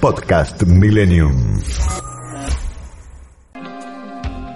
[0.00, 1.32] Podcast Millennium.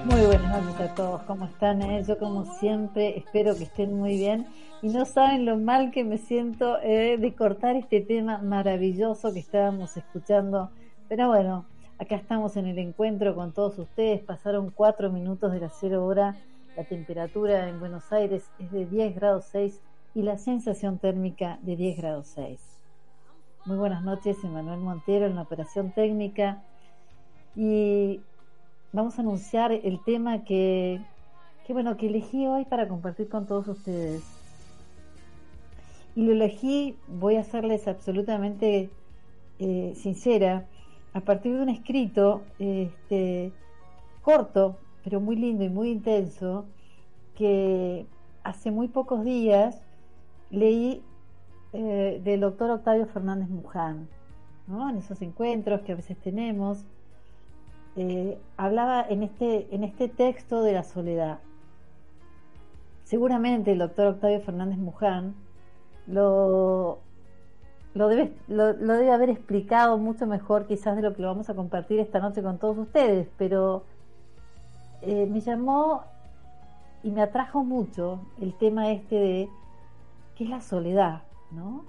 [0.06, 1.80] Muy buenas noches a todos, ¿cómo están?
[1.82, 2.02] Eh?
[2.04, 4.48] Yo como siempre espero que estén muy bien
[4.82, 9.38] y no saben lo mal que me siento eh, de cortar este tema maravilloso que
[9.38, 10.70] estábamos escuchando.
[11.08, 11.64] Pero bueno,
[12.00, 16.34] acá estamos en el encuentro con todos ustedes, pasaron cuatro minutos de la cero hora,
[16.76, 19.80] la temperatura en Buenos Aires es de 10 grados 6
[20.16, 22.73] y la sensación térmica de 10 grados 6.
[23.66, 26.62] Muy buenas noches, Emanuel Montero en la operación técnica.
[27.56, 28.20] Y
[28.92, 31.00] vamos a anunciar el tema que,
[31.70, 34.22] bueno, que elegí hoy para compartir con todos ustedes.
[36.14, 38.90] Y lo elegí, voy a serles absolutamente
[39.58, 40.66] eh, sincera,
[41.14, 43.50] a partir de un escrito este,
[44.20, 46.66] corto, pero muy lindo y muy intenso,
[47.34, 48.04] que
[48.42, 49.80] hace muy pocos días
[50.50, 51.02] leí
[51.74, 54.08] eh, del doctor Octavio Fernández Muján,
[54.68, 56.84] en esos encuentros que a veces tenemos,
[57.96, 61.40] eh, hablaba en este, en este texto de la soledad.
[63.02, 65.34] Seguramente el doctor Octavio Fernández Muján
[66.06, 67.00] lo,
[67.94, 71.54] lo, debe, lo, debe haber explicado mucho mejor quizás de lo que lo vamos a
[71.54, 73.82] compartir esta noche con todos ustedes, pero
[75.02, 76.04] eh, me llamó
[77.02, 79.48] y me atrajo mucho el tema este de
[80.36, 81.22] qué es la soledad,
[81.54, 81.84] ¿no?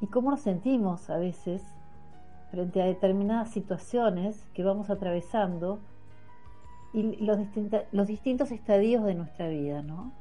[0.00, 1.62] Y cómo nos sentimos a veces
[2.50, 5.78] frente a determinadas situaciones que vamos atravesando
[6.92, 7.38] y los,
[7.92, 10.12] los distintos estadios de nuestra vida, ¿no?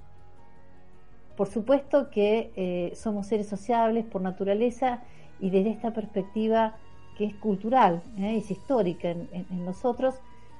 [1.35, 5.01] Por supuesto que eh, somos seres sociables por naturaleza
[5.39, 6.75] y desde esta perspectiva
[7.17, 8.37] que es cultural, ¿eh?
[8.37, 10.15] es histórica en, nosotros,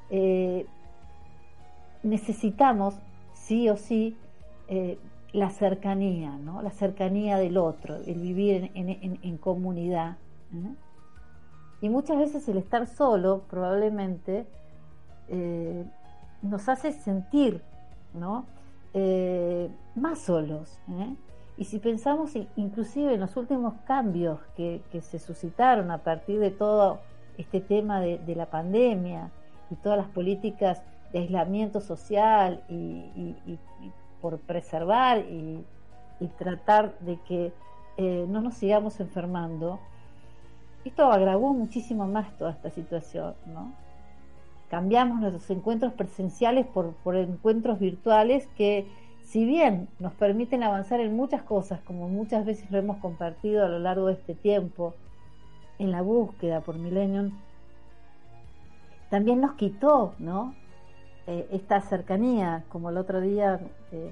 [0.10, 0.66] eh,
[2.04, 2.96] necesitamos
[3.34, 4.18] sí o sí
[5.34, 6.62] la cercanía, ¿no?
[6.62, 10.18] la cercanía del otro, el vivir en, comunidad.
[10.54, 10.76] ¿eh?
[11.82, 14.46] Y muchas veces el estar solo probablemente
[15.30, 15.86] eh,
[16.42, 17.62] nos hace sentir
[18.14, 18.46] ¿no?
[18.94, 20.78] Eh, más solos.
[21.58, 27.00] Y si pensamos inclusive en los últimos cambios que, se suscitaron a partir de todo
[27.38, 29.32] este tema de, la pandemia
[29.70, 30.82] y todas las políticas
[31.14, 33.36] de aislamiento social y
[34.22, 35.64] por preservar y,
[36.38, 37.52] tratar de que
[37.98, 39.80] eh, no nos sigamos enfermando,
[40.86, 43.74] esto agravó muchísimo más toda esta situación, ¿no?
[44.70, 48.88] Cambiamos nuestros encuentros presenciales por, por encuentros virtuales que,
[49.24, 53.70] si bien nos permiten avanzar en muchas cosas, como muchas veces lo hemos compartido a
[53.70, 54.94] lo largo de este tiempo,
[55.80, 57.32] en la búsqueda por Millennium,
[59.10, 60.54] también nos quitó, ¿no?
[61.28, 63.60] Eh, esta cercanía, como el otro día
[63.92, 64.12] eh,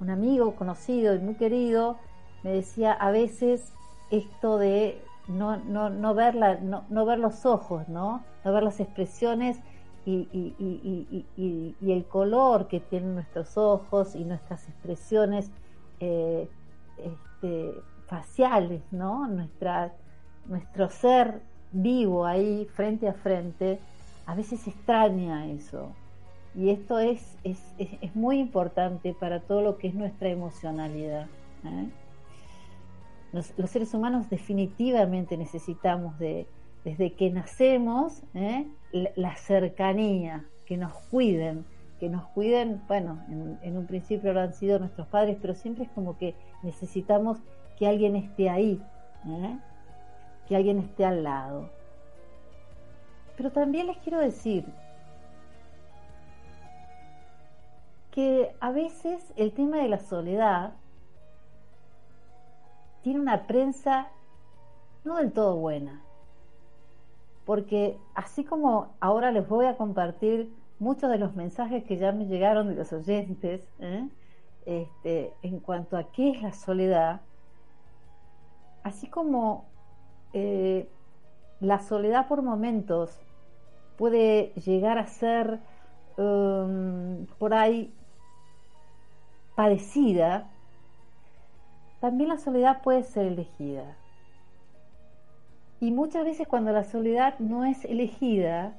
[0.00, 1.96] un amigo conocido y muy querido
[2.44, 3.72] me decía a veces
[4.10, 8.22] esto de no, no, no, ver, no, no, ver los ojos, ¿no?
[8.44, 9.58] no ver las expresiones
[10.06, 15.50] y, y, el color que tienen nuestros ojos y nuestras expresiones
[16.00, 16.48] eh,
[16.96, 17.74] este,
[18.06, 19.26] faciales, ¿no?
[19.26, 19.92] Nuestra,
[20.46, 23.80] nuestro ser vivo ahí frente a frente,
[24.24, 25.92] a veces extraña eso.
[26.58, 31.28] Y esto es, es, es, muy importante para todo lo que es nuestra emocionalidad.
[31.64, 31.88] ¿eh?
[33.32, 36.48] Los, seres humanos definitivamente necesitamos de,
[36.84, 38.66] desde que nacemos, ¿eh?
[39.14, 41.64] la, cercanía, que nos cuiden,
[42.00, 43.20] que nos cuiden, bueno,
[43.62, 47.38] en, un principio han sido nuestros padres, pero siempre es como que necesitamos
[47.78, 48.82] que alguien esté ahí,
[49.28, 49.58] ¿eh?
[50.48, 51.70] que alguien esté al lado.
[53.36, 54.64] Pero también les quiero decir,
[58.18, 60.72] que a veces el tema de la soledad
[63.04, 64.08] tiene una prensa
[65.04, 66.02] no del todo buena.
[67.46, 72.26] Porque así como ahora les voy a compartir muchos de los mensajes que ya me
[72.26, 74.08] llegaron de los oyentes ¿eh?
[74.66, 77.20] este, en cuanto a qué es la soledad,
[78.82, 79.66] así como
[80.32, 80.88] eh,
[81.60, 83.16] la soledad por momentos
[83.96, 85.60] puede llegar a ser
[86.16, 87.94] um, por ahí
[89.58, 90.48] padecida,
[91.98, 93.96] también la soledad puede ser elegida.
[95.80, 98.76] Y muchas veces cuando la soledad no es elegida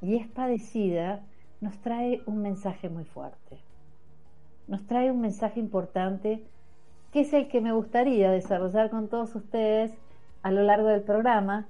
[0.00, 1.22] y es padecida,
[1.60, 3.58] nos trae un mensaje muy fuerte.
[4.68, 6.44] Nos trae un mensaje importante
[7.12, 9.90] que es el que me gustaría desarrollar con todos ustedes
[10.42, 11.66] a lo largo del programa.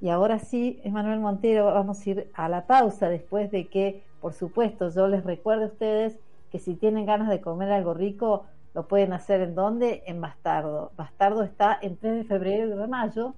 [0.00, 4.32] Y ahora sí, Emanuel Montero, vamos a ir a la pausa después de que, por
[4.32, 6.20] supuesto, yo les recuerdo a ustedes
[6.54, 10.04] que si tienen ganas de comer algo rico, lo pueden hacer en dónde?
[10.06, 10.92] En Bastardo.
[10.96, 13.34] Bastardo está en 3 de febrero y de mayo.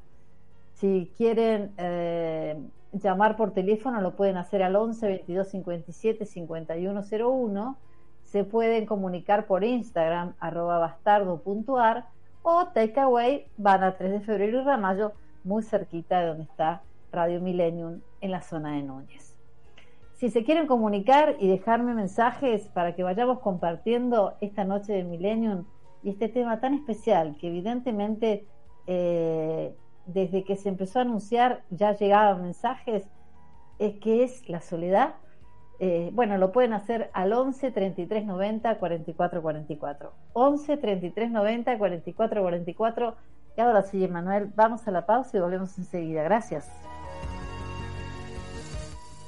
[0.75, 2.61] Si quieren eh,
[2.93, 7.79] llamar por teléfono, lo pueden hacer al 11 22 57 5101.
[8.23, 12.05] Se pueden comunicar por Instagram, arroba bastardo.ar
[12.43, 16.83] o takeaway van a 3 de febrero y Ramallo, muy cerquita de donde está
[17.13, 19.36] Radio Millennium en la zona de Núñez.
[20.17, 25.67] Si se quieren comunicar y dejarme mensajes para que vayamos compartiendo esta noche de Millennium
[26.03, 28.47] y este tema tan especial que evidentemente
[28.87, 29.75] eh,
[30.07, 33.07] desde que se empezó a anunciar ya llegaban mensajes,
[33.79, 35.17] es que es la soledad.
[35.81, 40.13] Eh, bueno, lo pueden hacer al 11 33 90 44 44.
[40.33, 43.17] 11 33 90 44 44.
[43.59, 46.23] Y ahora sí, Manuel, vamos a la pausa y volvemos enseguida.
[46.23, 46.71] Gracias.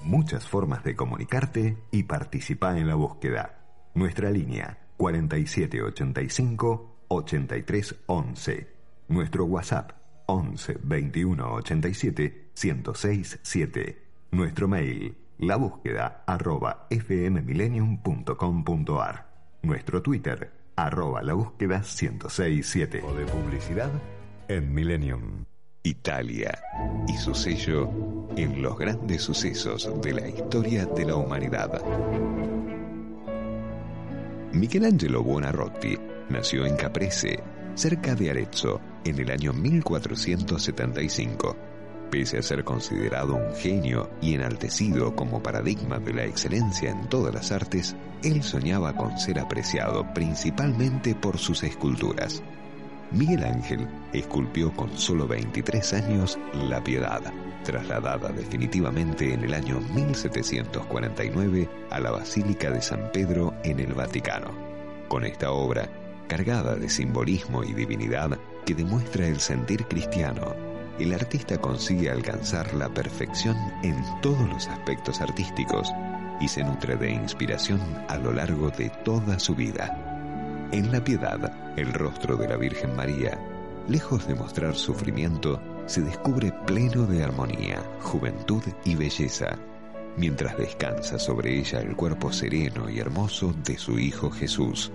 [0.02, 3.58] Muchas formas de comunicarte y participar en la búsqueda.
[3.94, 8.68] Nuestra línea 4785 8311.
[9.08, 9.92] Nuestro WhatsApp
[10.26, 14.08] 11 21 87 1067 7.
[14.30, 19.26] Nuestro mail, la búsqueda arroba fmmillennium.com.ar.
[19.62, 23.02] Nuestro Twitter, arroba la búsqueda 1067.
[23.02, 23.90] O de publicidad
[24.48, 25.46] en Millennium.
[25.82, 26.58] Italia
[27.06, 27.90] y su sello
[28.36, 31.82] en los grandes sucesos de la historia de la humanidad.
[34.52, 35.96] Michelangelo Buonarroti
[36.30, 37.42] nació en Caprese,
[37.74, 41.56] cerca de Arezzo, en el año 1475.
[42.10, 47.34] Pese a ser considerado un genio y enaltecido como paradigma de la excelencia en todas
[47.34, 52.42] las artes, él soñaba con ser apreciado principalmente por sus esculturas.
[53.10, 56.38] Miguel Ángel esculpió con solo 23 años
[56.68, 57.22] La Piedad,
[57.64, 64.50] trasladada definitivamente en el año 1749 a la Basílica de San Pedro en el Vaticano.
[65.08, 65.88] Con esta obra,
[66.28, 70.54] cargada de simbolismo y divinidad que demuestra el sentir cristiano,
[70.98, 75.90] el artista consigue alcanzar la perfección en todos los aspectos artísticos
[76.40, 80.07] y se nutre de inspiración a lo largo de toda su vida.
[80.70, 83.38] En la piedad, el rostro de la Virgen María,
[83.88, 89.56] lejos de mostrar sufrimiento, se descubre pleno de armonía, juventud y belleza,
[90.18, 94.92] mientras descansa sobre ella el cuerpo sereno y hermoso de su Hijo Jesús,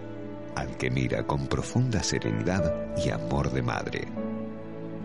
[0.55, 4.07] al que mira con profunda serenidad y amor de madre.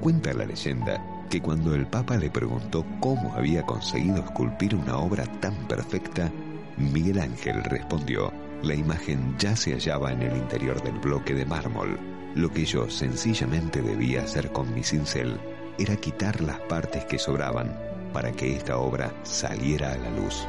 [0.03, 5.25] Cuenta la leyenda que cuando el Papa le preguntó cómo había conseguido esculpir una obra
[5.41, 6.31] tan perfecta,
[6.77, 8.31] Miguel Ángel respondió,
[8.63, 11.99] la imagen ya se hallaba en el interior del bloque de mármol.
[12.35, 15.41] Lo que yo sencillamente debía hacer con mi cincel
[15.79, 17.79] era quitar las partes que sobraban
[18.13, 20.47] para que esta obra saliera a la luz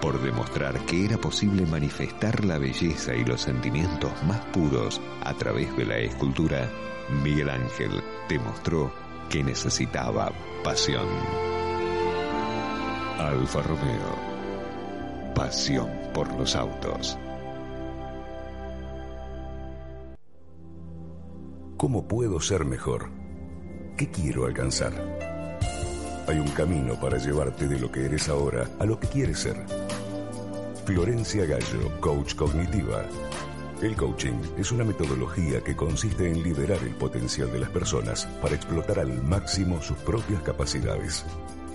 [0.00, 5.76] por demostrar que era posible manifestar la belleza y los sentimientos más puros a través
[5.76, 6.68] de la escultura,
[7.22, 8.92] Miguel Ángel demostró
[9.28, 10.32] que necesitaba
[10.64, 11.06] pasión.
[13.18, 14.16] Alfa Romeo.
[15.34, 17.18] Pasión por los autos.
[21.76, 23.08] ¿Cómo puedo ser mejor?
[23.96, 24.92] ¿Qué quiero alcanzar?
[26.26, 29.56] Hay un camino para llevarte de lo que eres ahora a lo que quieres ser.
[30.84, 33.04] Florencia Gallo, coach cognitiva.
[33.80, 38.54] El coaching es una metodología que consiste en liberar el potencial de las personas para
[38.54, 41.24] explotar al máximo sus propias capacidades.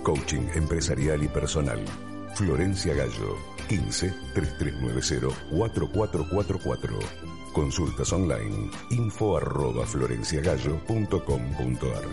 [0.04, 1.84] Coaching empresarial y personal.
[2.34, 6.98] Florencia Gallo, 15 3390 4444.
[7.52, 12.04] Consultas online, info arroba florenciagallo.com.ar.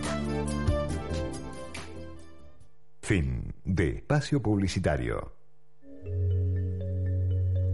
[3.00, 5.32] Fin de espacio publicitario.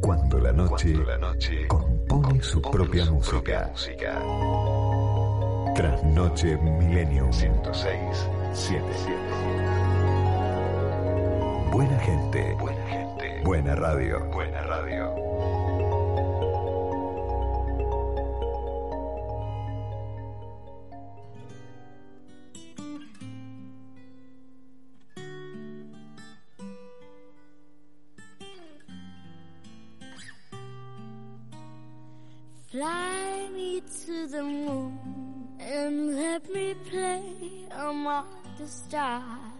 [0.00, 3.68] Cuando la noche, la noche compone su, propia, música.
[3.70, 4.20] música.
[5.74, 8.28] Trasnoche Millennium 106
[11.70, 12.56] Buena gente.
[12.58, 13.09] Buena gente.
[13.42, 14.20] Buena radio.
[14.30, 15.30] Buena radio.
[32.70, 34.98] Fly me to the moon
[35.58, 38.26] and let me play among
[38.58, 39.59] the stars.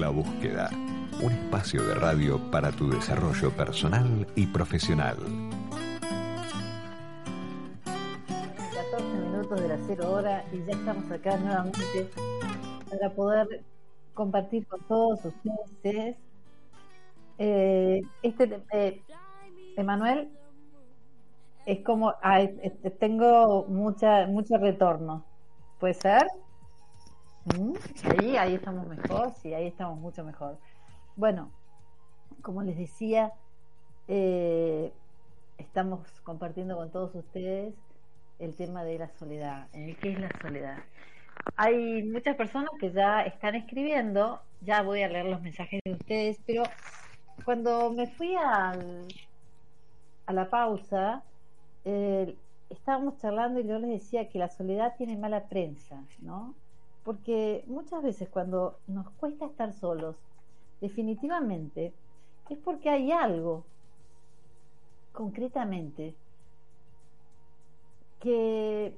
[0.00, 0.70] La búsqueda,
[1.22, 5.18] un espacio de radio para tu desarrollo personal y profesional.
[7.84, 12.08] 14 minutos de la cero hora y ya estamos acá nuevamente
[12.88, 13.62] para poder
[14.14, 16.16] compartir con todos ustedes.
[17.36, 19.02] Eh, este, eh,
[19.76, 20.30] Emanuel,
[21.66, 22.40] es como, ah,
[22.98, 25.26] tengo mucha, mucho retorno.
[25.78, 26.26] ¿Puede ser?
[27.44, 27.72] ¿Mm?
[28.38, 30.58] Ahí, estamos mejor, sí, ahí estamos mucho mejor.
[31.16, 31.50] Bueno,
[32.42, 33.32] como les decía,
[34.08, 34.92] eh,
[35.58, 37.74] estamos compartiendo con todos ustedes
[38.38, 40.78] el tema de la soledad, qué es la soledad.
[41.56, 46.40] Hay muchas personas que ya están escribiendo, ya voy a leer los mensajes de ustedes,
[46.46, 46.62] pero
[47.44, 49.08] cuando me fui al,
[50.26, 51.22] a la pausa,
[51.84, 52.36] eh,
[52.68, 56.54] estábamos charlando y yo les decía que la soledad tiene mala prensa, ¿no?
[57.04, 60.16] Porque muchas veces cuando nos cuesta estar solos,
[60.80, 61.92] definitivamente
[62.48, 63.64] es porque hay algo,
[65.12, 66.14] concretamente,
[68.20, 68.94] que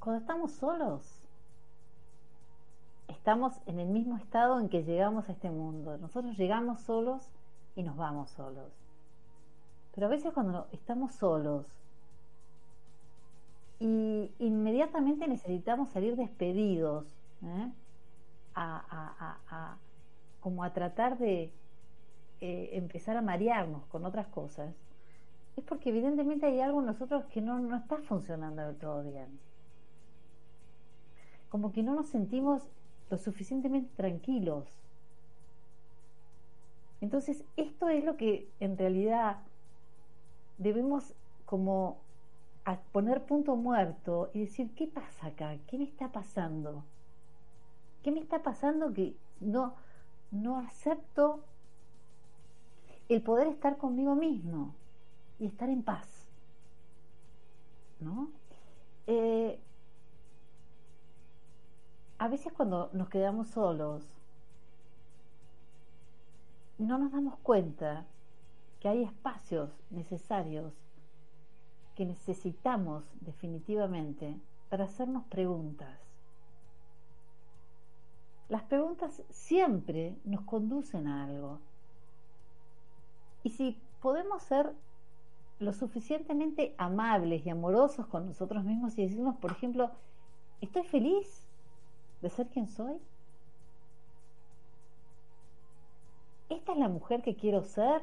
[0.00, 1.02] cuando estamos solos,
[3.08, 5.96] estamos en el mismo estado en que llegamos a este mundo.
[5.98, 7.26] Nosotros llegamos solos
[7.74, 8.70] y nos vamos solos.
[9.94, 11.66] Pero a veces cuando estamos solos
[13.80, 17.06] y inmediatamente necesitamos salir despedidos,
[17.46, 17.72] ¿eh?
[18.54, 19.76] a,
[20.40, 21.52] como a tratar de
[22.40, 24.74] eh, empezar a marearnos con otras cosas,
[25.56, 29.38] es porque evidentemente hay algo en nosotros que no, no está funcionando del todo bien.
[31.48, 32.68] Como que no nos sentimos
[33.10, 34.66] lo suficientemente tranquilos.
[37.00, 39.38] Entonces, esto es lo que en realidad
[40.58, 41.14] debemos
[41.46, 41.98] como
[42.92, 45.56] poner punto muerto y decir, ¿qué pasa acá?
[45.66, 46.84] ¿Qué me está pasando?
[48.04, 49.76] ¿Qué me está pasando que no,
[50.30, 51.42] no acepto
[53.08, 54.74] el poder estar conmigo mismo
[55.38, 56.28] y estar en paz?
[58.00, 58.28] ¿No?
[59.06, 59.58] Eh,
[62.18, 64.04] a veces cuando nos quedamos solos,
[66.76, 68.04] no nos damos cuenta
[68.80, 70.74] que hay espacios necesarios
[71.94, 76.03] que necesitamos definitivamente para hacernos preguntas.
[78.48, 81.60] Las preguntas siempre nos conducen a algo.
[83.42, 84.72] Y si podemos ser
[85.58, 89.90] lo suficientemente amables y amorosos con nosotros mismos y decirnos, por ejemplo,
[90.60, 91.46] ¿estoy feliz
[92.20, 92.98] de ser quien soy?
[96.48, 98.02] ¿Esta es la mujer que quiero ser?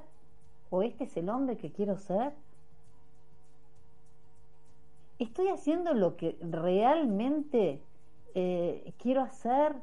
[0.69, 2.33] ¿O este es el hombre que quiero ser?
[5.19, 7.81] ¿Estoy haciendo lo que realmente
[8.33, 9.75] eh, quiero hacer?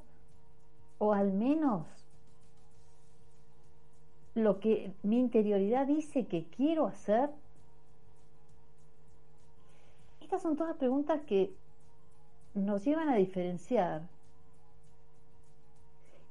[0.98, 1.86] ¿O al menos
[4.34, 7.30] lo que mi interioridad dice que quiero hacer?
[10.20, 11.52] Estas son todas preguntas que
[12.54, 14.02] nos llevan a diferenciar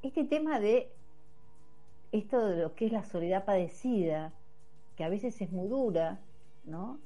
[0.02, 0.92] este tema de
[2.12, 4.32] esto de lo que es la soledad padecida,
[4.96, 6.20] que a veces es muy dura,
[6.64, 7.00] ¿no?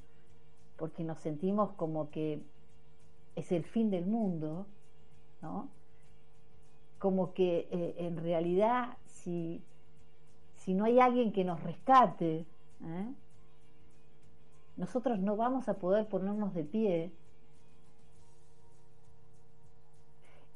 [0.76, 2.40] Porque nos sentimos como que
[3.36, 4.66] es el fin del mundo,
[5.40, 5.68] ¿no?
[7.02, 9.60] Como que eh, en realidad si,
[10.54, 12.46] si no hay alguien que nos rescate,
[12.84, 13.14] ¿eh?
[14.76, 17.10] nosotros no vamos a poder ponernos de pie.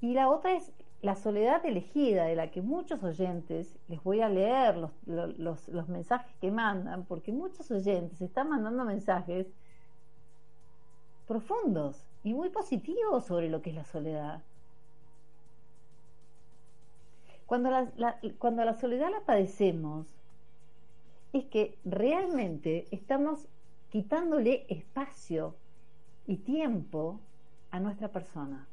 [0.01, 0.71] Y la otra es
[1.03, 5.89] la soledad elegida, de la que muchos oyentes, les voy a leer los, los, los
[5.89, 9.49] mensajes que mandan, porque muchos oyentes están mandando mensajes
[11.27, 14.43] profundos y muy positivos sobre lo que es la soledad.
[17.47, 20.07] Cuando la, cuando la soledad la padecemos,
[21.33, 23.47] es que realmente estamos
[23.91, 25.55] quitándole espacio
[26.27, 27.21] y tiempo
[27.71, 28.67] a nuestra persona.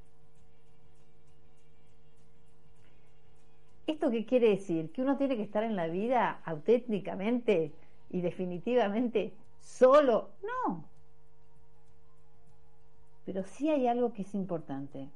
[3.86, 4.92] ¿Esto qué quiere decir?
[4.92, 7.72] ¿Que uno tiene que estar en la vida auténticamente
[8.10, 10.30] y definitivamente solo?
[10.42, 10.86] No.
[13.26, 15.10] Pero sí hay algo que es importante.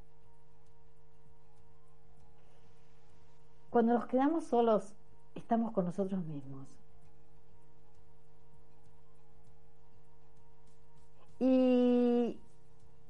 [3.78, 4.92] Cuando nos quedamos solos,
[5.36, 6.66] estamos con nosotros mismos.
[11.38, 12.36] Y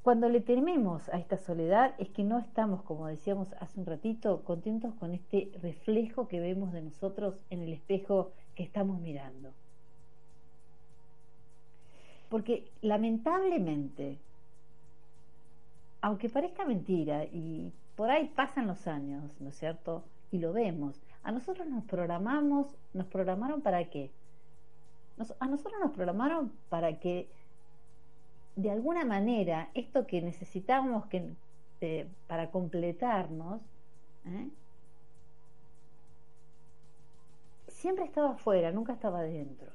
[0.02, 4.42] cuando le tememos a esta soledad es que no estamos, como decíamos hace un ratito,
[4.44, 9.54] contentos con este reflejo que vemos de nosotros en el espejo que estamos mirando.
[12.28, 14.18] Porque lamentablemente,
[16.02, 20.04] aunque parezca mentira y por ahí pasan los años, ¿no es cierto?
[20.30, 24.10] Y lo vemos, a nosotros nos programamos, nos programaron para qué?
[25.40, 27.28] a nosotros nos programaron para que
[28.54, 31.32] de alguna manera esto que necesitábamos que,
[31.80, 33.60] eh, para completarnos,
[34.26, 34.48] ¿eh?
[37.68, 39.70] siempre estaba afuera, nunca estaba dentro.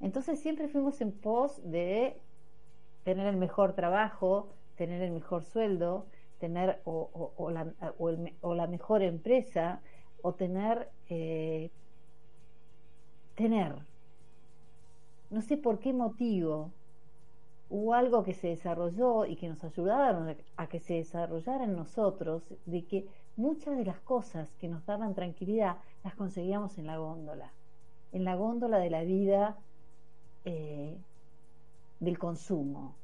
[0.00, 2.16] Entonces siempre fuimos en pos de
[3.04, 6.06] tener el mejor trabajo, tener el mejor sueldo,
[6.40, 9.80] tener o, la, mejor empresa,
[10.22, 11.70] o tener, eh,
[13.36, 13.74] tener,
[15.30, 16.72] no sé por qué motivo,
[17.68, 22.42] hubo algo que se desarrolló y que nos ayudaron a que se desarrollara en nosotros,
[22.66, 23.06] de que
[23.36, 27.52] muchas de las cosas que nos daban tranquilidad las conseguíamos en la góndola,
[28.12, 29.56] en la góndola de la vida
[30.44, 30.96] eh,
[32.00, 32.94] del consumo.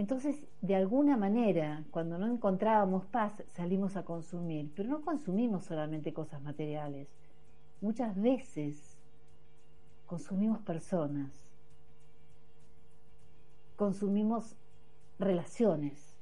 [0.00, 6.14] Entonces, de alguna manera, cuando no encontrábamos paz, salimos a consumir, pero no consumimos solamente
[6.14, 7.06] cosas materiales.
[7.82, 8.96] Muchas veces
[10.06, 11.30] consumimos personas,
[13.76, 14.56] consumimos
[15.18, 16.16] relaciones,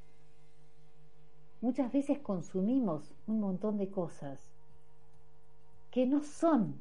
[1.60, 4.40] muchas veces consumimos un montón de cosas
[5.92, 6.80] que no son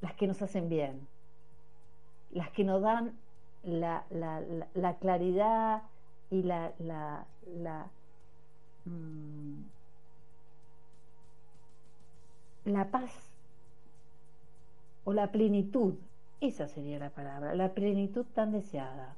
[0.00, 1.06] las que nos hacen bien,
[2.30, 3.20] las que nos dan
[3.64, 4.04] la,
[5.00, 5.82] claridad
[6.30, 7.86] y la, la,
[8.84, 9.62] mm,
[12.64, 13.10] la paz
[15.04, 15.94] o la plenitud,
[16.40, 19.14] esa sería la palabra, la plenitud tan deseada.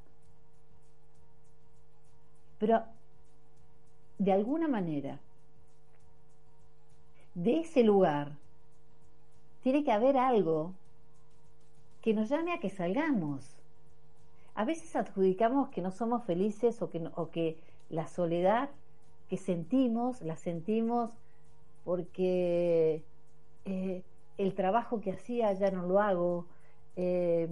[2.59, 2.83] Pero
[4.18, 5.18] de alguna manera,
[7.35, 8.33] de ese lugar,
[9.62, 10.72] tiene que haber algo
[12.02, 13.44] que nos llame a que salgamos.
[14.55, 16.90] A veces adjudicamos que no somos felices o
[17.31, 17.59] que,
[17.90, 18.71] la soledad
[19.29, 21.11] que sentimos, la sentimos
[21.85, 23.05] porque
[23.64, 24.03] eh,
[24.38, 26.47] el trabajo que hacía ya no lo hago,
[26.97, 27.49] eh,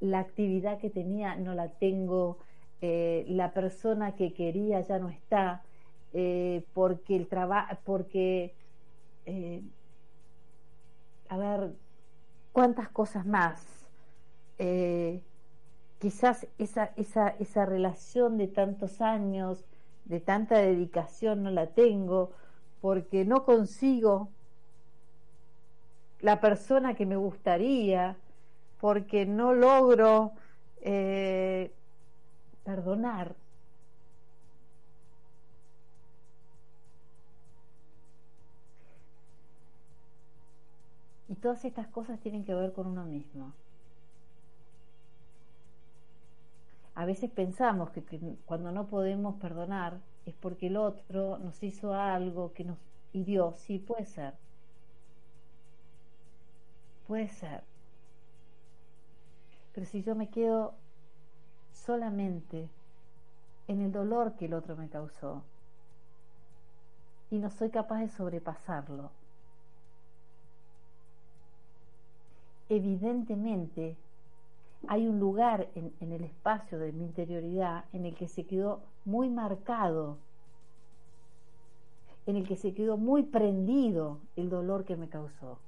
[0.00, 2.38] la actividad que tenía no la tengo,
[2.80, 5.62] eh, la persona que quería ya no está,
[6.74, 8.54] porque el trabajo, porque,
[11.28, 11.72] a ver,
[12.52, 13.86] cuántas cosas más.
[16.02, 19.64] Quizás esa, esa, esa relación de tantos años,
[20.04, 22.32] de tanta dedicación no la tengo,
[22.80, 24.28] porque no consigo
[26.20, 28.16] la persona que me gustaría,
[28.80, 30.32] porque no logro
[30.80, 31.70] eh,
[32.64, 33.36] perdonar.
[41.28, 43.52] Y todas estas cosas tienen que ver con uno mismo.
[46.94, 48.02] A veces pensamos que,
[48.44, 52.78] cuando no podemos perdonar es porque el otro nos hizo algo que nos
[53.12, 53.54] hirió.
[53.56, 54.34] Sí, puede ser.
[57.06, 57.62] Puede ser.
[59.74, 60.74] Pero si yo me quedo
[61.72, 62.68] solamente
[63.68, 65.42] en el dolor que el otro me causó
[67.30, 69.10] y no soy capaz de sobrepasarlo,
[72.68, 73.96] evidentemente
[74.88, 79.28] hay un lugar en, el espacio de mi interioridad en el que se quedó muy
[79.28, 80.18] marcado,
[82.26, 85.58] en el que se quedó muy prendido el dolor que me causó.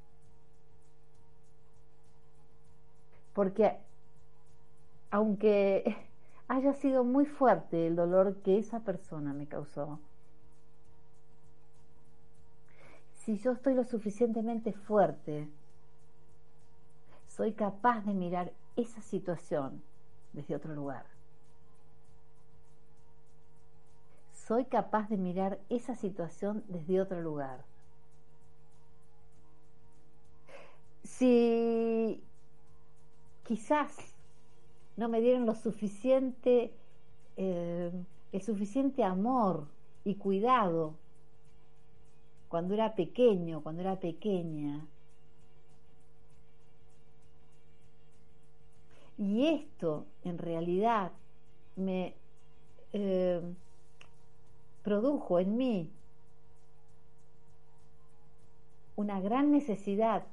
[3.35, 3.77] porque
[5.11, 5.97] aunque
[6.49, 9.99] haya sido muy fuerte el dolor que esa persona me causó,
[13.17, 15.49] si yo estoy lo suficientemente fuerte,
[17.27, 19.83] soy capaz de mirar esa situación
[20.33, 21.07] desde otro lugar.
[24.33, 27.65] Soy capaz de mirar esa situación desde otro lugar.
[31.03, 32.23] Si
[33.45, 33.97] quizás
[34.97, 36.73] no me dieron lo suficiente,
[37.37, 37.91] eh,
[38.33, 39.67] el suficiente amor
[40.05, 40.95] y cuidado
[42.49, 44.87] cuando era pequeño, cuando era pequeña,
[49.17, 51.13] Y esto en realidad
[51.77, 52.15] me
[52.93, 53.41] eh,
[54.83, 55.91] produjo en mí
[58.97, 60.25] una gran necesidad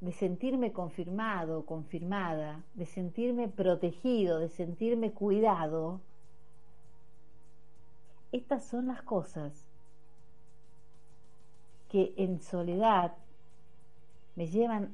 [0.00, 6.00] de sentirme confirmado, confirmada, de sentirme protegido, de sentirme cuidado,
[8.30, 9.52] estas son las cosas
[11.88, 13.14] que en soledad
[14.36, 14.92] me llevan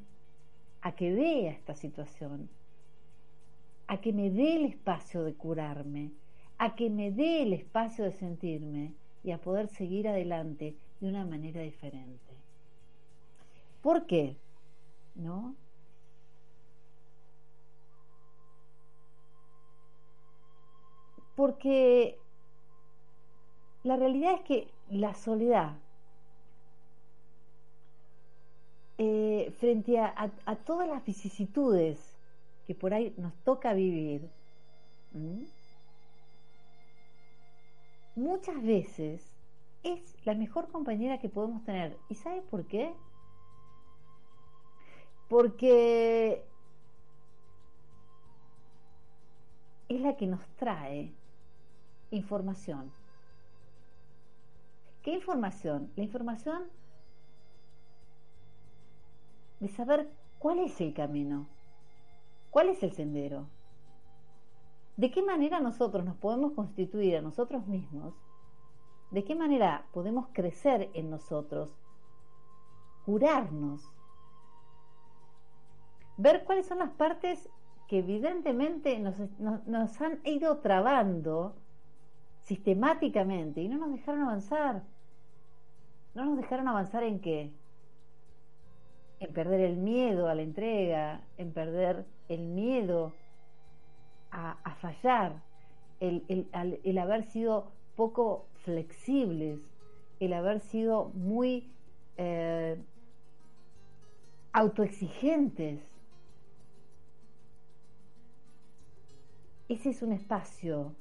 [0.82, 2.48] a que vea esta situación,
[3.86, 6.12] a que me dé el espacio de curarme,
[6.58, 11.24] a que me dé el espacio de sentirme y a poder seguir adelante de una
[11.24, 12.34] manera diferente.
[13.82, 14.36] ¿Por qué?
[15.14, 15.54] ¿No?
[21.36, 22.18] Porque
[23.82, 25.76] la realidad es que la soledad,
[28.96, 32.13] eh, frente a todas las vicisitudes
[32.66, 34.28] que por ahí nos toca vivir,
[38.16, 39.34] muchas veces
[39.82, 41.96] es la mejor compañera que podemos tener.
[42.08, 42.94] ¿Y sabe por qué?
[45.28, 46.44] Porque
[49.88, 51.12] es la que nos trae
[52.10, 52.90] información.
[55.02, 55.90] ¿Qué información?
[55.96, 56.64] La información
[59.60, 61.46] de saber cuál es el camino.
[62.54, 63.48] ¿Cuál es el sendero?
[64.96, 68.14] ¿De qué manera nosotros nos podemos constituir a nosotros mismos?
[69.10, 71.76] ¿De qué manera podemos crecer en nosotros?
[73.06, 73.82] Curarnos.
[76.16, 77.48] Ver cuáles son las partes
[77.88, 81.56] que evidentemente nos, nos han ido trabando
[82.42, 84.84] sistemáticamente y no nos dejaron avanzar.
[86.14, 87.52] No nos dejaron avanzar en qué?
[89.18, 93.12] En perder el miedo a la entrega, en perder el miedo
[94.30, 95.42] a, fallar,
[96.00, 99.60] el, haber sido poco flexibles,
[100.18, 101.70] el haber sido muy
[102.16, 102.76] eh,
[104.52, 105.80] autoexigentes.
[109.68, 110.94] Ese es un espacio,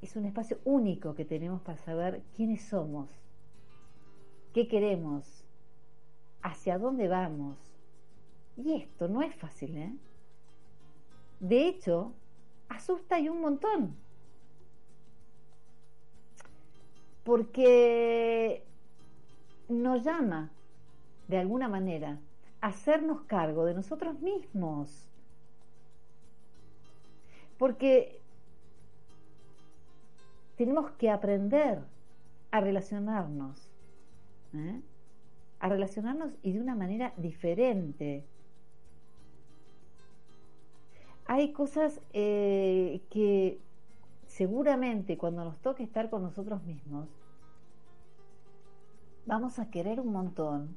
[0.00, 3.08] es un espacio único que tenemos para saber quiénes somos,
[4.52, 5.44] qué queremos,
[6.42, 7.73] hacia dónde vamos,
[8.56, 9.92] y esto no es fácil, ¿eh?
[11.40, 12.12] De hecho,
[12.68, 13.96] asusta y un montón.
[17.24, 18.64] Porque
[19.68, 20.50] nos llama,
[21.28, 22.18] de alguna manera,
[22.60, 25.08] a hacernos cargo de nosotros mismos.
[27.58, 28.20] Porque
[30.56, 31.80] tenemos que aprender
[32.50, 33.70] a relacionarnos.
[34.54, 34.80] ¿eh?
[35.60, 38.24] A relacionarnos y de una manera diferente
[41.26, 43.58] hay cosas eh, que
[44.26, 47.08] seguramente cuando nos toque estar con nosotros mismos,
[49.26, 50.76] vamos a querer un montón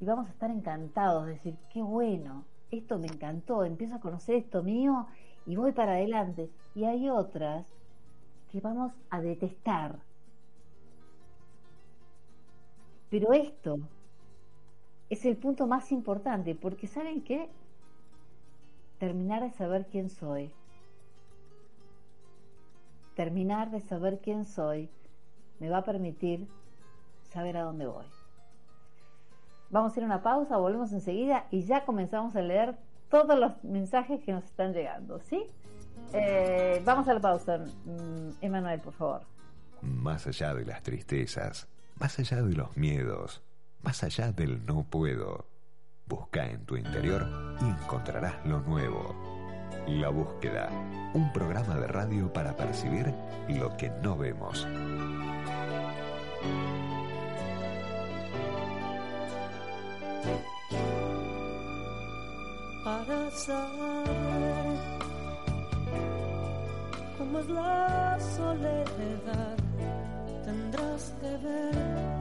[0.00, 4.36] y vamos a estar encantados de decir, qué bueno, esto me encantó, empiezo a conocer
[4.36, 5.06] esto mío
[5.46, 6.50] y voy para adelante.
[6.74, 7.66] Y hay otras
[8.50, 9.98] que vamos a detestar.
[13.10, 13.78] Pero esto
[15.08, 17.48] es el punto más importante, porque ¿saben qué?
[18.98, 20.52] Terminar de saber quién soy.
[23.14, 24.90] Terminar de saber quién soy
[25.60, 26.46] me va a permitir
[27.32, 28.06] saber a dónde voy.
[29.70, 32.76] Vamos a ir a una pausa, volvemos enseguida y ya comenzamos a leer
[33.10, 35.44] todos los mensajes que nos están llegando, ¿sí?
[36.12, 39.22] Eh, vamos a la pausa, mm, Emanuel, por favor.
[39.82, 43.42] Más allá de las tristezas, más allá de los miedos,
[43.82, 45.46] más allá del no puedo
[46.06, 47.26] Busca en tu interior
[47.62, 49.14] y encontrarás lo nuevo.
[49.86, 50.68] La búsqueda,
[51.14, 53.12] un programa de radio para percibir
[53.48, 54.66] lo que no vemos.
[62.84, 64.78] Para saber
[67.16, 69.56] cómo es la soledad,
[70.44, 72.13] tendrás que ver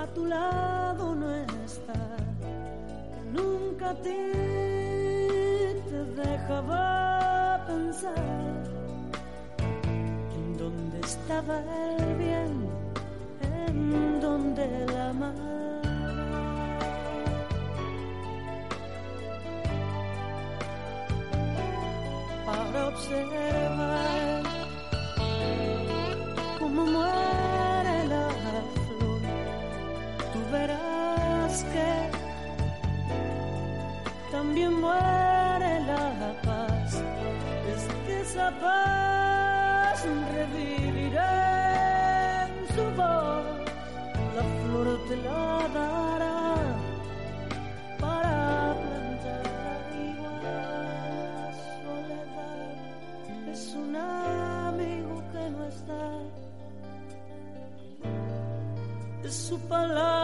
[0.00, 1.30] a tu lado no
[1.66, 2.00] está,
[3.12, 4.22] que nunca ti
[5.90, 8.62] te dejaba pensar
[10.38, 11.56] en dónde estaba
[11.98, 12.52] el bien,
[13.42, 15.50] en dónde la amaba.
[22.46, 24.29] Para observar
[34.68, 37.02] muere la paz.
[37.72, 41.32] Es que esa paz revivirá
[42.46, 43.44] en su voz,
[44.36, 46.54] la flor te la dará
[47.98, 51.54] para plantar igual.
[51.82, 52.68] Soledad
[53.52, 56.02] es un amigo que no está
[59.24, 60.19] es su palabra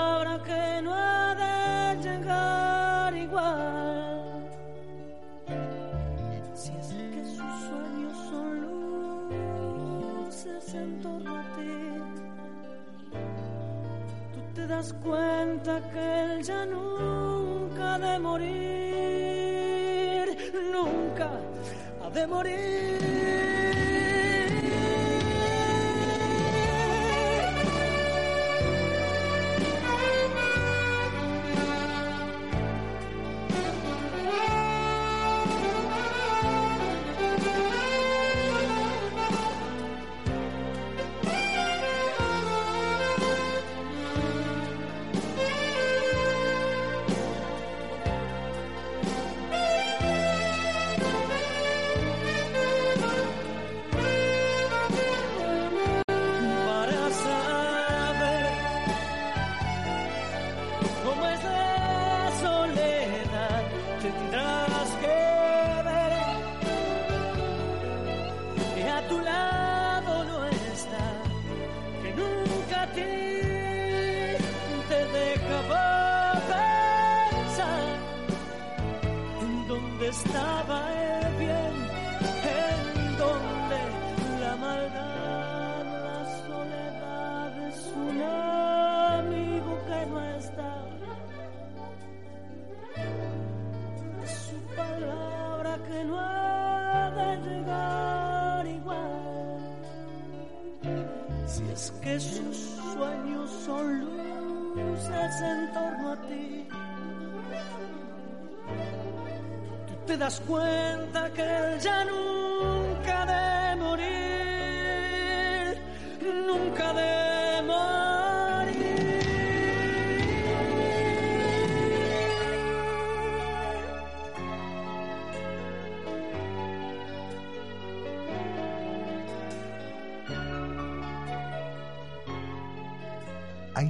[15.07, 18.67] cuenta que él ya nunca ha de morir,
[20.73, 21.31] nunca
[22.03, 22.86] ha de morir.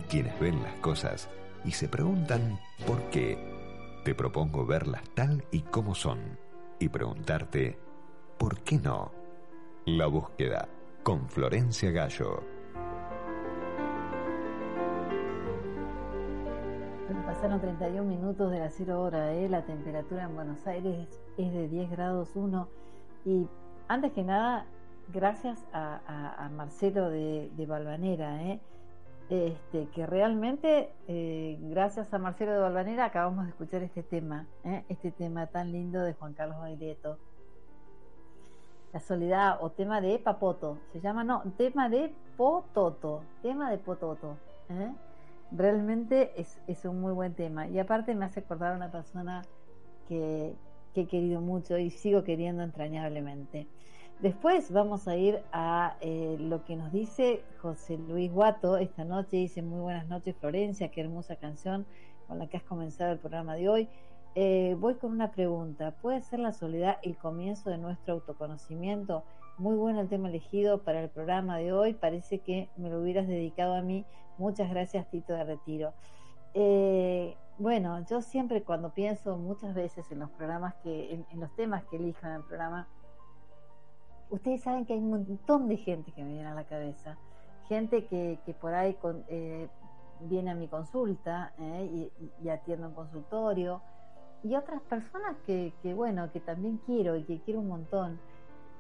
[0.07, 1.29] Quienes ven las cosas
[1.65, 3.39] y se preguntan por qué.
[4.05, 6.39] Te propongo verlas tal y como son
[6.79, 7.79] y preguntarte
[8.39, 9.13] ¿por qué no?
[9.85, 10.69] La búsqueda
[11.03, 12.43] con Florencia Gallo.
[17.25, 19.49] Pasaron 31 minutos de la cero hora, ¿eh?
[19.49, 22.69] la temperatura en Buenos Aires es de 10 grados 1
[23.25, 23.47] y
[23.89, 24.67] antes que nada,
[25.13, 28.61] gracias a Marcelo de, de Balvanera, ¿eh?
[29.29, 34.85] Este, que realmente, eh, gracias a Marcelo de Balvanera, acabamos de escuchar este tema, ¿eh?
[34.89, 37.19] este tema tan lindo de Juan Carlos Baglietto.
[38.93, 44.37] La soledad o tema de Papoto, se llama, no, tema de Pototo, tema de Pototo.
[44.71, 44.93] ¿eh?
[45.51, 47.67] Realmente es, es un muy buen tema.
[47.67, 49.43] Y aparte me hace acordar a una persona
[50.09, 50.55] que,
[50.95, 53.67] que he querido mucho y sigo queriendo entrañablemente.
[54.21, 59.37] Después vamos a ir a eh, lo que nos dice José Luis Guato esta noche.
[59.37, 61.85] Dice muy buenas noches Florencia, qué hermosa canción
[62.27, 63.89] con la que has comenzado el programa de hoy.
[64.35, 65.91] Eh, voy con una pregunta.
[66.01, 69.23] ¿Puede ser la soledad el comienzo de nuestro autoconocimiento?
[69.59, 71.93] Muy bueno el tema elegido para el programa de hoy.
[71.93, 74.07] Parece que me lo hubieras dedicado a mí.
[74.39, 75.93] Muchas gracias, Tito de Retiro.
[76.55, 81.55] Eh, bueno, yo siempre cuando pienso muchas veces en los programas que, en, en los
[81.55, 82.89] temas que elijo en el programa,
[84.31, 87.17] ustedes saben que hay un montón de gente que me viene a la cabeza.
[87.69, 89.69] Gente que, que por ahí con, eh,
[90.21, 93.83] viene a mi consulta eh, y, y, atiendo un consultorio.
[94.43, 98.19] Y otras personas que, que, bueno, que también quiero y que quiero un montón.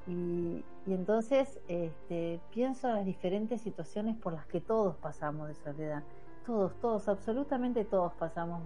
[0.06, 6.04] Y, entonces este, pienso en las diferentes situaciones por las que todos pasamos de soledad.
[6.46, 8.62] todos, todos, absolutamente todos pasamos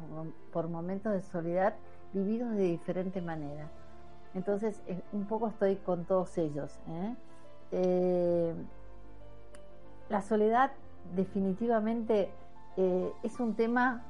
[0.52, 1.74] por momentos de soledad
[2.12, 3.70] vividos de diferente manera.
[4.34, 6.78] Entonces, eh, un poco estoy con todos ellos.
[6.88, 7.14] ¿eh?
[7.72, 8.54] Eh,
[10.08, 10.72] la soledad
[11.14, 12.30] definitivamente
[13.22, 14.02] es un tema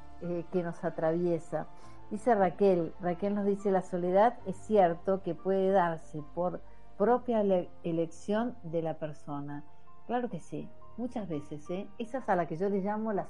[0.51, 1.67] que nos atraviesa.
[2.09, 6.61] Dice Raquel, Raquel nos dice, la soledad es cierto que puede darse por
[6.97, 7.41] propia
[7.83, 9.63] elección de la persona.
[10.07, 11.65] Claro que sí, muchas veces.
[11.97, 13.27] Esa es a la que yo le llamo la,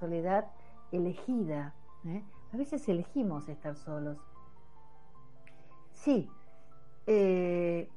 [0.00, 0.46] soledad
[0.90, 1.74] elegida.
[2.52, 4.18] A veces elegimos estar solos.
[6.02, 6.28] Sí.
[7.06, 7.88] Eh,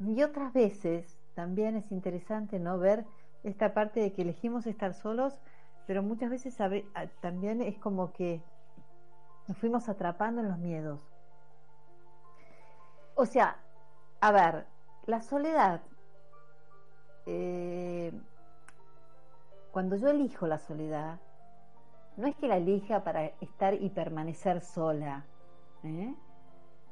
[0.00, 3.04] y otras veces también es interesante no ver
[3.44, 5.38] esta parte de que elegimos estar solos,
[5.86, 6.56] pero muchas veces
[7.20, 8.40] también es como que
[9.46, 11.00] nos fuimos atrapando en los miedos.
[13.14, 13.56] O sea,
[14.20, 14.66] a ver,
[15.06, 15.82] la soledad
[17.26, 18.12] eh,
[19.70, 21.20] cuando yo elijo la soledad,
[22.16, 25.24] no es que la elija para estar y permanecer sola.
[25.84, 26.14] ¿Eh?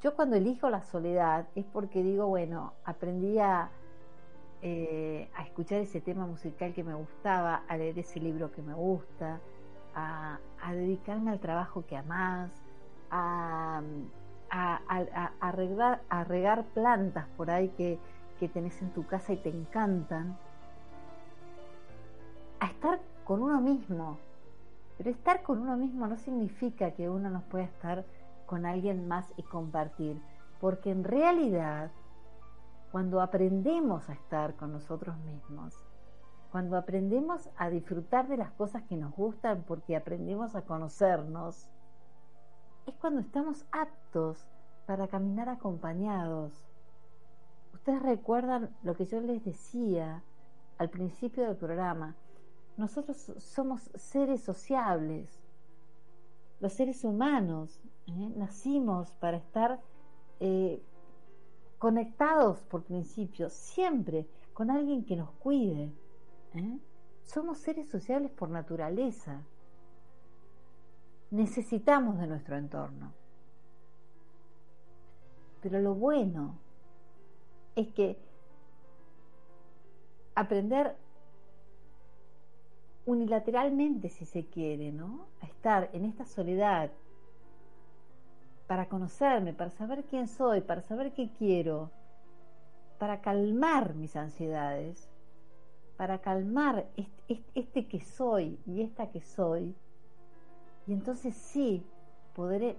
[0.03, 3.70] Yo cuando elijo la soledad es porque digo, bueno, aprendí a,
[4.62, 8.74] eh, a escuchar ese tema musical que me gustaba, a leer ese libro que me
[8.74, 9.40] gusta,
[9.94, 10.38] a,
[10.72, 12.50] dedicarme al trabajo que amás,
[13.11, 13.83] a,
[14.50, 17.98] a, regar, a regar plantas por ahí que,
[18.38, 20.38] que tenés en tu casa y te encantan,
[22.61, 24.18] a estar con uno mismo.
[24.96, 28.05] Pero estar con uno mismo no significa que uno no pueda estar
[28.50, 30.20] con alguien más y compartir,
[30.60, 31.92] porque en realidad,
[32.90, 35.86] cuando aprendemos a estar con nosotros mismos,
[36.50, 41.68] cuando aprendemos a disfrutar de las cosas que nos gustan porque aprendemos a conocernos,
[42.86, 44.44] es cuando estamos aptos
[44.84, 46.66] para caminar acompañados,
[47.80, 50.22] Ustedes recuerdan lo que yo les decía
[50.76, 52.14] al principio del programa.
[52.76, 55.39] Nosotros somos seres sociables.
[56.61, 58.33] Los seres humanos ¿eh?
[58.37, 59.81] nacimos para estar
[60.40, 60.83] eh,
[61.79, 65.90] conectados por principio, siempre con alguien que nos cuide.
[66.55, 66.79] ¿eh?
[67.25, 69.42] Somos seres sociables por naturaleza.
[71.31, 73.12] Necesitamos de nuestro entorno.
[75.62, 76.59] Pero lo bueno
[77.77, 78.18] es que
[80.35, 80.96] aprender
[83.06, 85.26] unilateralmente, si se quiere, ¿no?
[85.40, 86.90] A estar en esta soledad
[88.66, 91.90] para conocerme, para saber quién soy, para saber qué quiero,
[92.98, 95.08] para calmar mis ansiedades,
[95.96, 96.86] para calmar
[97.54, 99.74] este, que soy y esta que soy,
[100.86, 101.84] y entonces sí
[102.34, 102.76] podré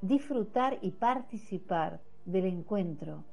[0.00, 3.24] disfrutar y participar del encuentro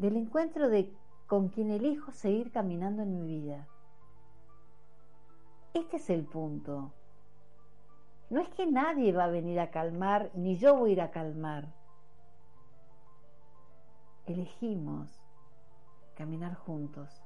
[0.00, 0.90] del encuentro de
[1.30, 3.68] con quien elijo seguir caminando en mi vida.
[5.74, 6.90] Este es el punto.
[8.30, 11.12] No es que nadie va a venir a calmar, ni yo voy a ir a
[11.12, 11.68] calmar.
[14.26, 15.22] Elegimos
[16.16, 17.22] caminar juntos.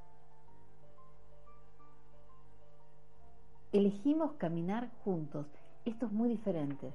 [3.73, 5.47] Elegimos caminar juntos.
[5.87, 6.93] Esto es muy diferente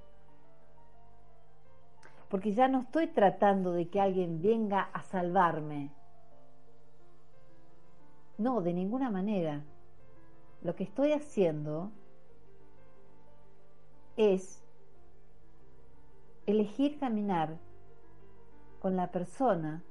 [2.30, 5.90] porque ya no estoy tratando de que alguien venga a salvarme.
[8.40, 9.64] No, de ninguna manera.
[10.64, 11.92] Lo que estoy haciendo
[14.16, 14.64] es
[16.46, 17.58] elegir caminar
[18.82, 19.84] con la persona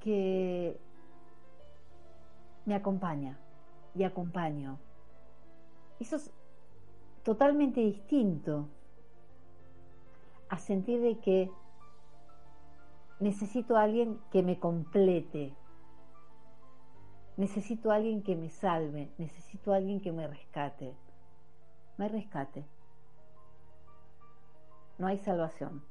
[0.00, 0.78] que
[2.66, 3.38] me acompaña
[3.94, 4.78] y acompaño.
[6.00, 6.30] Eso es
[7.22, 8.68] totalmente distinto
[10.50, 11.50] a sentir de que
[13.18, 15.54] necesito a alguien que me complete,
[17.36, 20.94] necesito a alguien que me salve, necesito a alguien que me rescate.
[21.96, 22.64] Hay rescate,
[24.98, 25.82] no hay salvación.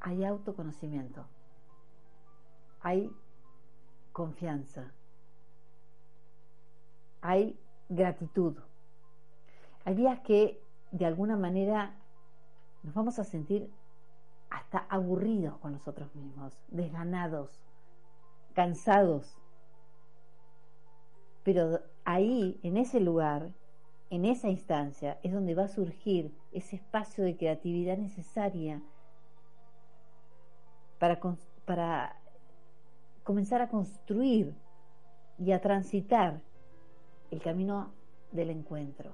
[0.00, 1.26] Hay autoconocimiento,
[2.80, 3.10] hay
[4.12, 4.92] confianza,
[7.20, 7.58] hay
[7.88, 8.56] gratitud.
[9.84, 10.62] Hay días que
[10.92, 11.94] de alguna manera
[12.82, 13.70] nos vamos a sentir
[14.50, 17.60] hasta aburridos con nosotros mismos, desganados,
[18.54, 19.36] cansados.
[21.44, 23.52] Pero ahí, en ese lugar,
[24.10, 28.82] en esa instancia, es donde va a surgir ese espacio de creatividad necesaria
[30.98, 31.20] para,
[31.64, 32.16] para
[33.24, 34.54] comenzar a construir
[35.38, 36.40] y a transitar
[37.30, 37.92] el camino
[38.32, 39.12] del encuentro.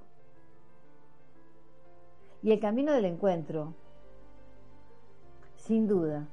[2.41, 3.73] Y el camino del encuentro,
[5.65, 6.27] sin duda.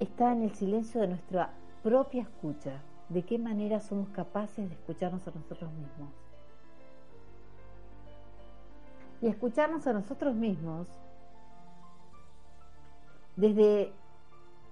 [0.00, 1.50] Está en el silencio de nuestra
[1.82, 2.80] propia escucha,
[3.10, 6.10] de qué manera somos capaces de escucharnos a nosotros mismos.
[9.20, 10.88] Y escucharnos a nosotros mismos
[13.36, 13.92] desde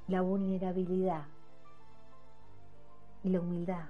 [0.09, 1.26] la vulnerabilidad
[3.22, 3.85] y la humildad.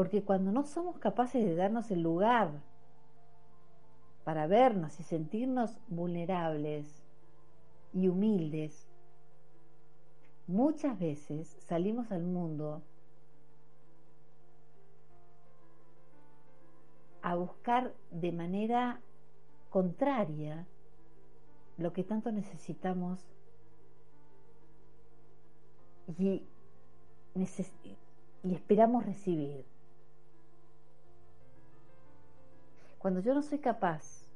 [0.00, 2.62] Porque cuando no somos capaces de darnos el lugar
[4.24, 7.02] para vernos y sentirnos vulnerables
[7.92, 8.88] y humildes,
[10.46, 12.80] muchas veces salimos al mundo
[17.20, 19.02] a buscar de manera
[19.68, 20.66] contraria
[21.76, 23.20] lo que tanto necesitamos
[26.16, 26.42] y,
[27.34, 29.66] y esperamos recibir.
[33.00, 34.26] Cuando yo no soy capaz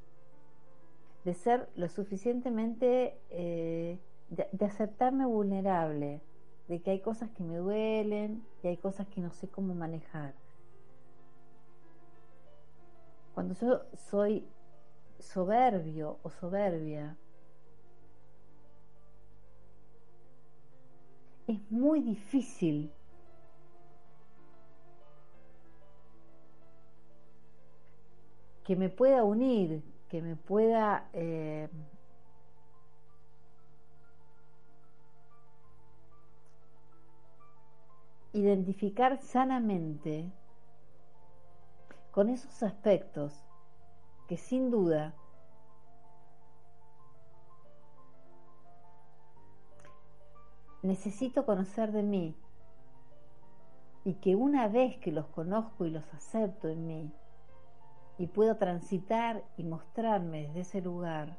[1.24, 3.98] de ser lo suficientemente, eh,
[4.30, 6.22] de, de, aceptarme vulnerable,
[6.68, 10.32] de que hay cosas que me duelen, y hay cosas que no sé cómo manejar.
[13.34, 14.46] Cuando yo soy
[15.18, 17.18] soberbio o soberbia,
[21.46, 22.90] es muy difícil
[28.64, 31.68] que me pueda unir, que me pueda eh,
[38.32, 40.30] identificar sanamente
[42.10, 43.44] con esos aspectos
[44.28, 45.14] que sin duda
[50.82, 52.36] necesito conocer de mí
[54.04, 57.12] y que una vez que los conozco y los acepto en mí,
[58.18, 61.36] y puedo transitar y mostrarme desde ese lugar,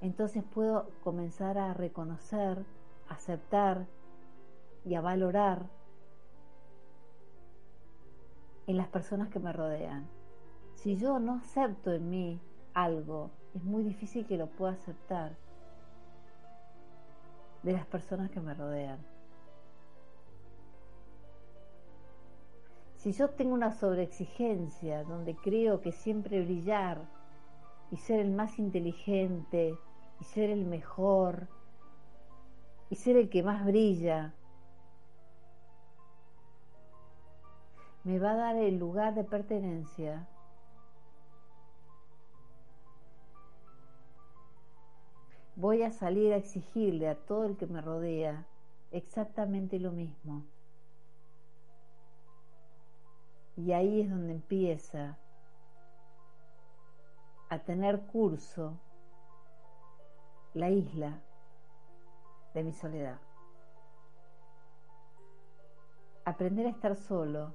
[0.00, 2.64] entonces puedo comenzar a reconocer,
[3.08, 3.86] aceptar
[4.84, 5.66] y a valorar
[8.66, 10.08] en las personas que me rodean.
[10.74, 12.40] Si yo no acepto en mí
[12.74, 15.36] algo, es muy difícil que lo pueda aceptar
[17.62, 19.11] de las personas que me rodean.
[23.02, 27.02] Si yo tengo una sobreexigencia donde creo que siempre brillar
[27.90, 29.76] y ser el más inteligente
[30.20, 31.48] y ser el mejor
[32.90, 34.32] y ser el que más brilla,
[38.04, 40.24] me va a dar el lugar de pertenencia
[45.56, 48.46] voy a salir a exigirle a todo el que me rodea
[48.92, 50.51] exactamente lo mismo.
[53.56, 55.18] Y ahí es donde empieza
[57.48, 58.78] a tener curso
[60.54, 61.20] la isla
[62.54, 63.18] de mi soledad.
[66.24, 67.52] Aprender a estar solo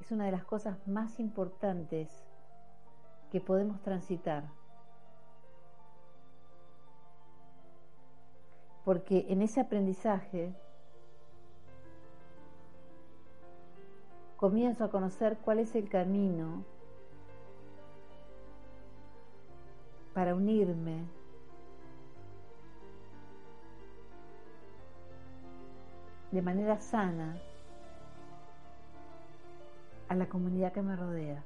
[0.00, 2.08] es una de las cosas más importantes
[3.30, 4.44] que podemos transitar.
[8.84, 10.54] Porque en ese aprendizaje
[14.42, 16.64] comienzo a conocer cuál es el camino
[20.14, 21.04] para unirme
[26.32, 27.38] de manera sana
[30.08, 31.44] a la comunidad que me rodea.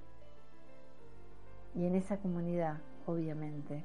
[1.75, 3.85] Y en esa comunidad, obviamente,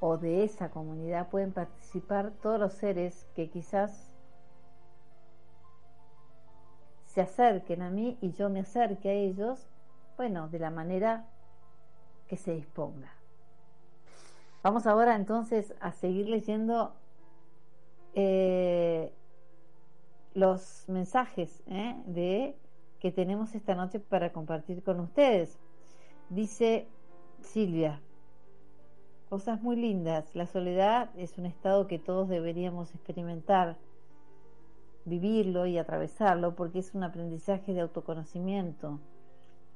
[0.00, 4.12] o de esa comunidad pueden participar todos los seres que quizás
[7.06, 9.66] se acerquen a mí y yo me acerque a ellos,
[10.16, 11.26] bueno, de la manera
[12.28, 13.12] que se disponga.
[14.62, 16.92] Vamos ahora entonces a seguir leyendo
[18.14, 19.12] eh,
[20.34, 22.56] los mensajes eh, de
[23.00, 25.58] que tenemos esta noche para compartir con ustedes.
[26.28, 26.88] Dice
[27.40, 28.00] Silvia,
[29.28, 30.34] cosas muy lindas.
[30.34, 33.76] La soledad es un estado que todos deberíamos experimentar,
[35.04, 39.00] vivirlo y atravesarlo porque es un aprendizaje de autoconocimiento.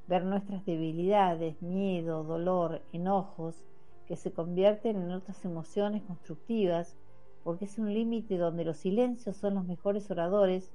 [0.07, 3.65] Ver nuestras debilidades, miedo, dolor, enojos,
[4.07, 6.97] que se convierten en otras emociones constructivas,
[7.45, 10.73] porque es un límite donde los silencios son los mejores oradores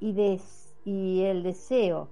[0.00, 0.14] y,
[0.84, 2.08] y el deseo,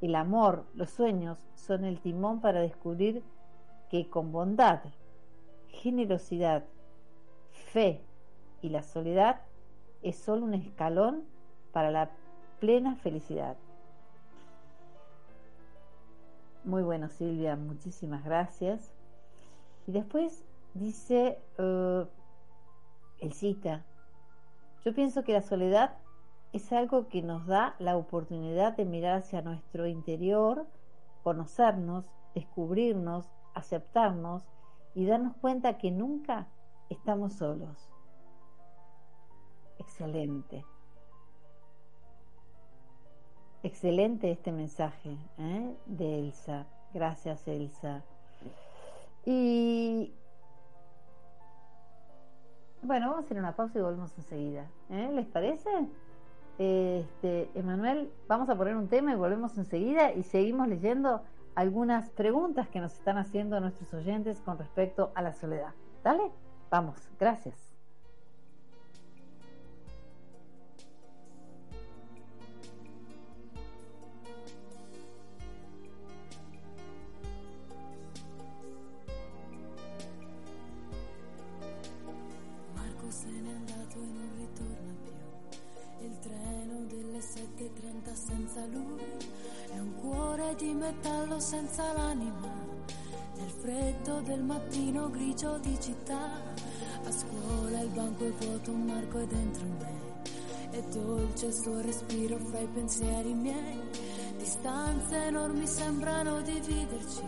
[0.00, 3.22] el amor, los sueños son el timón para descubrir
[3.90, 4.80] que con bondad,
[5.68, 6.64] generosidad,
[7.72, 8.00] fe
[8.62, 9.40] y la soledad
[10.02, 11.24] es solo un escalón
[11.72, 12.10] para la
[12.60, 13.56] plena felicidad.
[16.64, 18.92] Muy bueno, Silvia, muchísimas gracias.
[19.86, 23.84] Y después dice el cita,
[24.84, 25.96] yo pienso que la soledad
[26.52, 30.66] es algo que nos da la oportunidad de mirar hacia nuestro interior,
[31.22, 34.44] conocernos, descubrirnos, aceptarnos
[34.94, 36.46] y darnos cuenta que nunca
[36.88, 37.88] estamos solos.
[39.78, 40.64] Excelente.
[43.62, 45.76] Excelente este mensaje ¿eh?
[45.86, 46.66] de Elsa.
[46.94, 48.04] Gracias, Elsa.
[49.24, 50.14] Y
[52.82, 54.70] bueno, vamos a hacer una pausa y volvemos enseguida.
[54.90, 55.10] ¿eh?
[55.12, 55.70] ¿Les parece?
[56.58, 61.22] Este, Emanuel, vamos a poner un tema y volvemos enseguida y seguimos leyendo
[61.56, 65.72] algunas preguntas que nos están haciendo nuestros oyentes con respecto a la soledad.
[66.04, 66.30] Dale,
[66.70, 67.65] vamos, gracias.
[90.96, 92.48] Metallo senza l'anima,
[93.36, 96.30] nel freddo del mattino grigio di città,
[97.04, 99.94] a scuola il banco è vuoto, un marco è dentro me,
[100.70, 103.80] è dolce il suo respiro fra i pensieri miei,
[104.38, 107.24] distanze enormi sembrano dividerci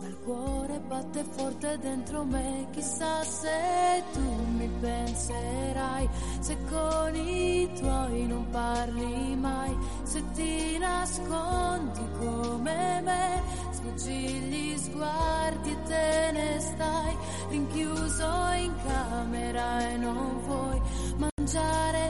[0.00, 0.57] ma il cuore
[0.98, 4.20] batte forte dentro me, chissà se tu
[4.56, 6.08] mi penserai,
[6.40, 15.70] se con i tuoi non parli mai, se ti nascondi come me, sfuggi gli sguardi
[15.70, 17.16] e te ne stai,
[17.50, 20.80] rinchiuso in camera e non vuoi
[21.16, 22.07] mangiare,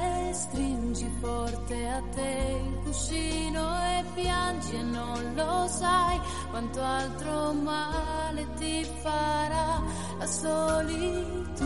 [1.21, 8.85] forte a te il cuscino e piangi e non lo sai quanto altro male ti
[9.03, 9.83] farà
[10.19, 11.57] la solitudine.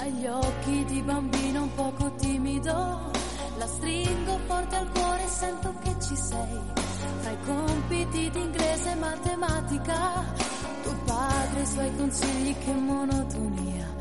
[0.05, 3.11] agli occhi di bambino un poco timido,
[3.57, 6.61] la stringo forte al cuore e sento che ci sei
[7.23, 10.25] tra i compiti di inglese e matematica,
[10.83, 13.93] tuo padre i suoi consigli che monotonia.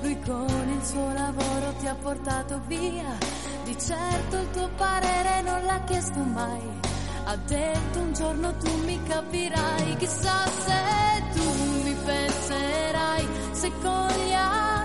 [0.00, 3.18] Lui con il suo lavoro ti ha portato via,
[3.64, 6.78] di certo il tuo parere non l'ha chiesto mai.
[7.24, 14.32] Ha detto un giorno tu mi capirai, chissà se tu mi penserai, se con gli
[14.32, 14.79] amici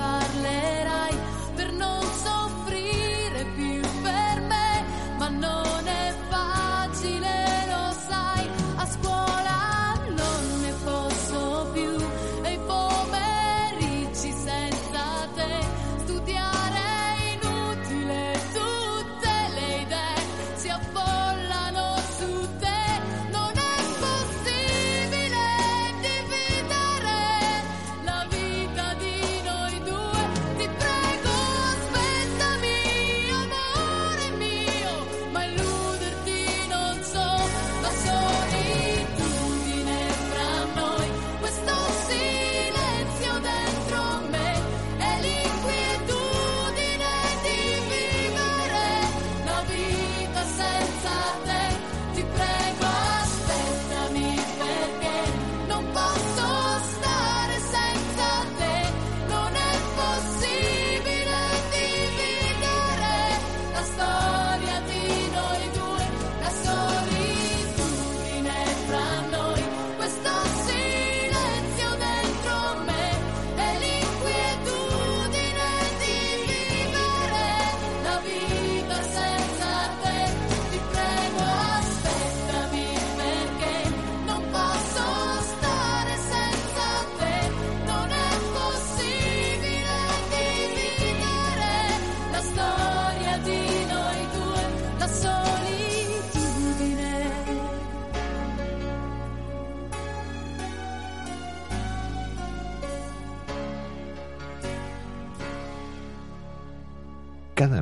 [0.00, 1.14] parlerai
[1.54, 1.99] per non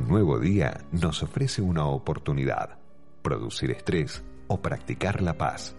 [0.09, 2.79] nuevo día nos ofrece una oportunidad,
[3.21, 5.75] producir estrés o practicar la paz.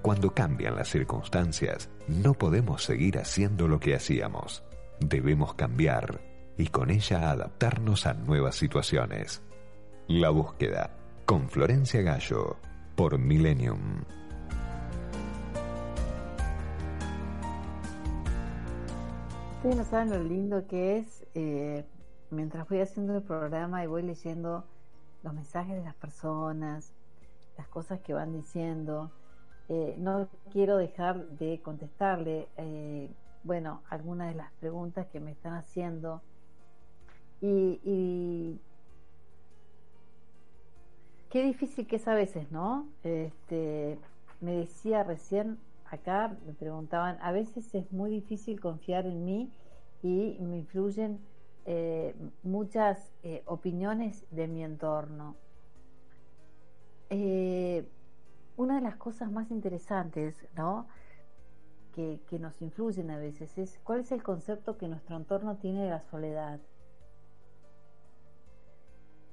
[0.00, 4.62] Cuando cambian las circunstancias, no podemos seguir haciendo lo que hacíamos.
[5.00, 6.20] Debemos cambiar
[6.56, 9.42] y con ella adaptarnos a nuevas situaciones.
[10.06, 10.96] La búsqueda,
[11.26, 12.58] con Florencia Gallo
[12.94, 14.04] por Millennium.
[19.56, 21.84] Ustedes no saben lo lindo que es eh,
[22.30, 24.64] mientras voy haciendo el programa y voy leyendo
[25.22, 26.92] los mensajes de las personas,
[27.56, 29.10] las cosas que van diciendo.
[29.68, 33.10] Eh, no quiero dejar de contestarle, eh,
[33.44, 36.22] bueno, algunas de las preguntas que me están haciendo.
[37.40, 38.60] Y,
[41.30, 42.88] qué difícil que es a veces, ¿no?
[43.04, 43.98] Este,
[44.40, 45.58] me decía recién
[45.90, 49.50] acá, me preguntaban, a veces es muy difícil confiar en mí
[50.02, 51.18] y me influyen
[51.70, 52.14] eh,
[52.44, 55.36] muchas eh, opiniones de mi entorno.
[57.10, 57.86] Eh,
[58.56, 60.86] una de las cosas más interesantes, ¿no?
[61.94, 65.82] Que, que, nos influyen a veces es cuál es el concepto que nuestro entorno tiene
[65.82, 66.58] de la soledad.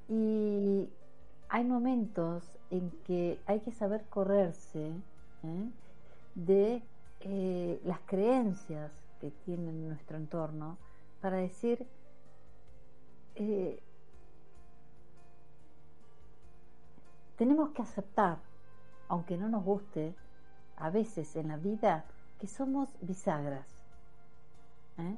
[0.09, 0.89] Y
[1.47, 4.91] hay momentos en que hay que saber correrse
[6.35, 6.83] de
[7.85, 10.77] las creencias que tiene nuestro entorno
[11.21, 11.87] para decir
[13.35, 13.79] eh,
[17.37, 18.39] tenemos que aceptar,
[19.07, 20.15] aunque no nos guste,
[20.77, 22.05] a veces en la vida,
[22.39, 23.67] que somos bisagras.
[24.97, 25.17] ¿eh?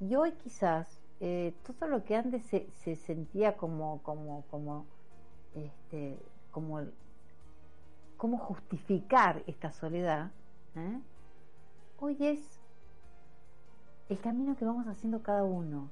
[0.00, 4.86] Y hoy quizás eh, todo lo que antes se, se, sentía como, como, como,
[5.54, 6.18] este,
[6.50, 10.30] como justificar esta soledad,
[11.98, 12.60] hoy es
[14.08, 15.88] el camino que vamos haciendo cada uno.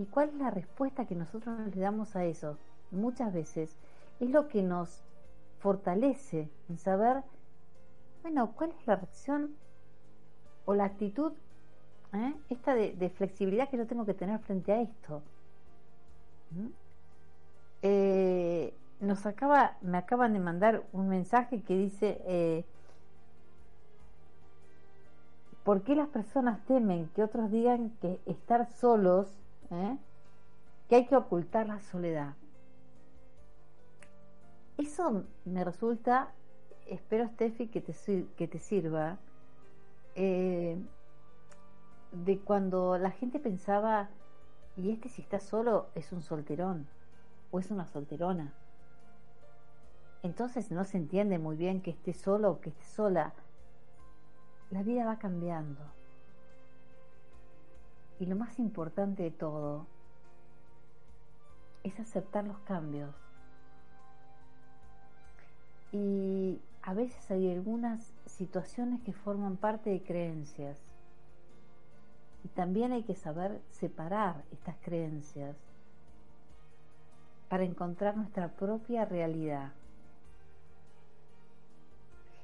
[0.00, 2.56] ¿Y cuál es la respuesta que nosotros le damos a eso?
[2.90, 3.76] Muchas veces
[4.18, 5.02] es lo que nos
[5.58, 7.22] fortalece en saber,
[8.22, 9.54] bueno, cuál es la reacción
[10.64, 11.34] o la actitud,
[12.14, 12.32] ¿eh?
[12.48, 15.20] esta de, flexibilidad que yo tengo que tener frente a esto.
[16.52, 16.68] ¿Mm?
[17.82, 22.64] Eh, nos acaba, me acaban de mandar un mensaje que dice, eh,
[25.62, 29.36] ¿por qué las personas temen que otros digan que estar solos
[29.70, 29.96] ¿eh?
[30.88, 32.34] que hay que ocultar la soledad.
[34.76, 36.32] Eso me resulta,
[36.86, 39.18] espero Steffi que te, sirva,
[40.14, 40.76] eh,
[42.12, 44.08] de cuando la gente pensaba,
[44.76, 46.88] y este si está solo es un solterón
[47.50, 48.54] o es una solterona.
[50.22, 53.32] Entonces no se entiende muy bien que esté solo o que esté sola.
[54.70, 55.99] La vida va cambiando
[58.20, 59.86] y lo más importante de todo
[61.82, 63.14] es aceptar los cambios.
[65.90, 70.78] Y a veces hay algunas situaciones que forman parte de creencias.
[72.44, 75.56] Y también hay que saber separar estas creencias
[77.48, 79.72] para encontrar nuestra propia realidad.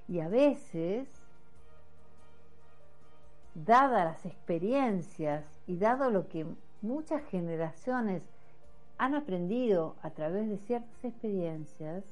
[0.09, 1.07] Y a veces
[3.65, 6.47] dadas las experiencias y dado lo que
[6.83, 8.23] muchas generaciones
[8.99, 12.05] han aprendido a través de ciertas experiencias,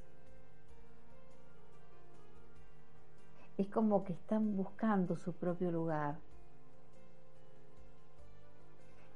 [3.56, 6.16] es como que están buscando su propio lugar.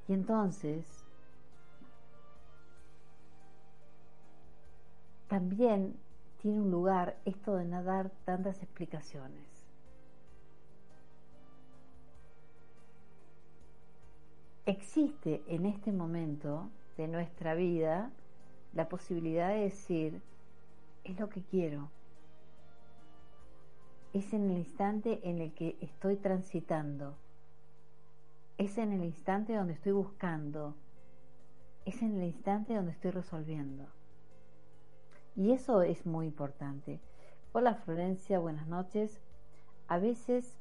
[0.07, 1.05] Y entonces,
[5.29, 5.99] también
[6.41, 9.58] tiene un lugar esto de no dar tantas explicaciones.
[14.69, 18.11] Existe en este momento de nuestra vida
[18.75, 20.21] la posibilidad de decir,
[21.05, 21.89] es lo que quiero.
[24.13, 27.15] Es en el instante en el que estoy transitando.
[28.59, 30.75] Es en el instante donde estoy buscando.
[31.87, 33.87] Es en el instante donde estoy resolviendo.
[35.35, 37.01] Y eso es muy importante.
[37.53, 39.19] Hola Florencia, buenas noches.
[39.87, 40.59] A veces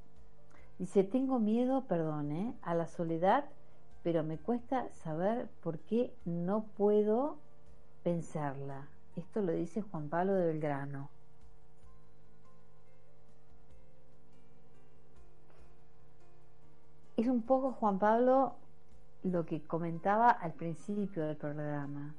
[0.79, 3.49] dice, tengo miedo, perdone, a la soledad
[4.07, 7.39] pero me cuesta saber por qué no puedo
[8.03, 8.87] pensarla.
[9.17, 11.09] Esto lo dice Juan Pablo de Belgrano.
[17.17, 18.55] Es un poco, Juan Pablo,
[19.23, 22.15] lo que comentaba al principio del programa.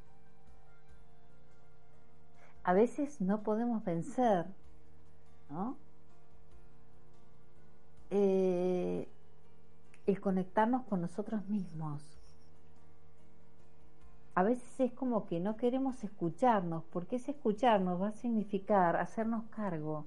[2.65, 4.45] A veces no podemos vencer,
[5.49, 5.79] ¿no?
[8.11, 9.09] Eh,
[10.09, 12.03] el conectarnos con nosotros mismos.
[14.35, 19.45] A veces es como que no queremos escucharnos, porque ese escucharnos va a significar hacernos
[19.51, 20.07] cargo,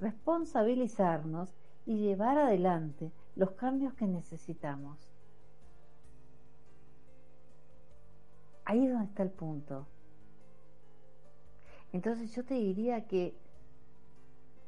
[0.00, 1.54] responsabilizarnos
[1.86, 4.98] y llevar adelante los cambios que necesitamos.
[8.64, 9.86] Ahí es donde está el punto.
[11.92, 13.36] Entonces yo te diría que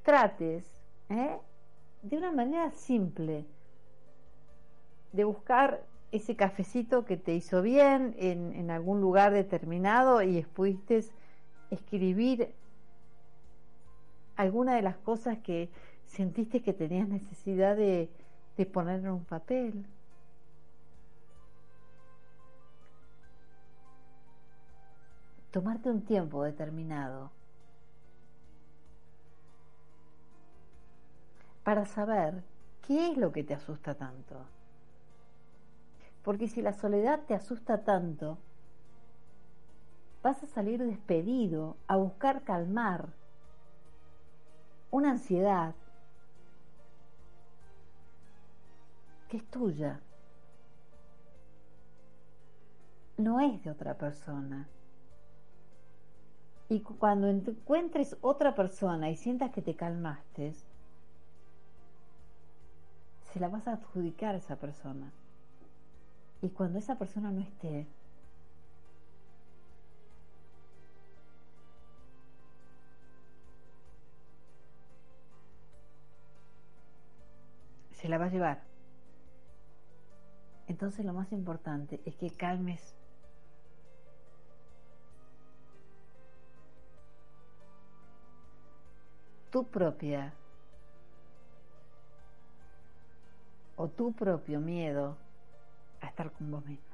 [0.04, 0.64] trates
[1.08, 1.36] ¿eh?
[2.02, 3.44] de una manera simple
[5.12, 5.82] de buscar
[6.12, 11.04] ese cafecito que te hizo bien en, algún lugar determinado y pudiste
[11.70, 12.52] escribir
[14.36, 15.70] alguna de las cosas que
[16.06, 18.08] sentiste que tenías necesidad de,
[18.56, 19.86] de poner en un papel.
[25.52, 27.30] Tomarte un tiempo determinado
[31.64, 32.42] para saber
[32.86, 34.44] qué es lo que te asusta tanto.
[36.22, 38.38] Porque si la soledad te asusta tanto,
[40.22, 43.08] vas a salir despedido a buscar calmar
[44.90, 45.74] una ansiedad
[49.28, 50.00] que es tuya,
[53.16, 54.68] no es de otra persona.
[56.68, 60.54] Y cuando encuentres otra persona y sientas que te calmaste,
[63.32, 65.12] se la vas a adjudicar a esa persona.
[66.42, 67.86] Y cuando esa persona no esté,
[77.92, 78.62] se la va a llevar.
[80.66, 82.94] Entonces lo más importante es que calmes
[89.50, 90.32] tu propia
[93.76, 95.16] o tu propio miedo
[96.10, 96.84] estar con vos mismo.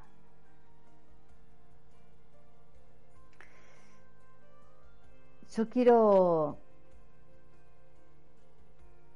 [5.56, 6.58] Yo quiero,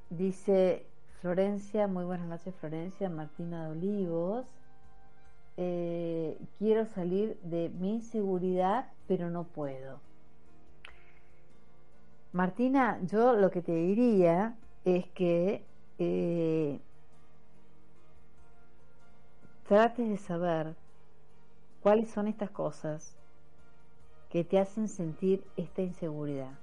[0.08, 0.86] dice
[1.20, 4.46] Florencia, muy buenas noches Florencia, Martina de Olivos.
[5.58, 10.00] Eh, quiero salir de mi inseguridad, pero no puedo.
[12.32, 15.64] Martina, yo lo que te diría es que
[15.98, 16.80] eh,
[19.70, 20.74] trates de saber
[21.80, 23.16] cuáles son estas cosas
[24.28, 26.58] que te hacen sentir esta inseguridad.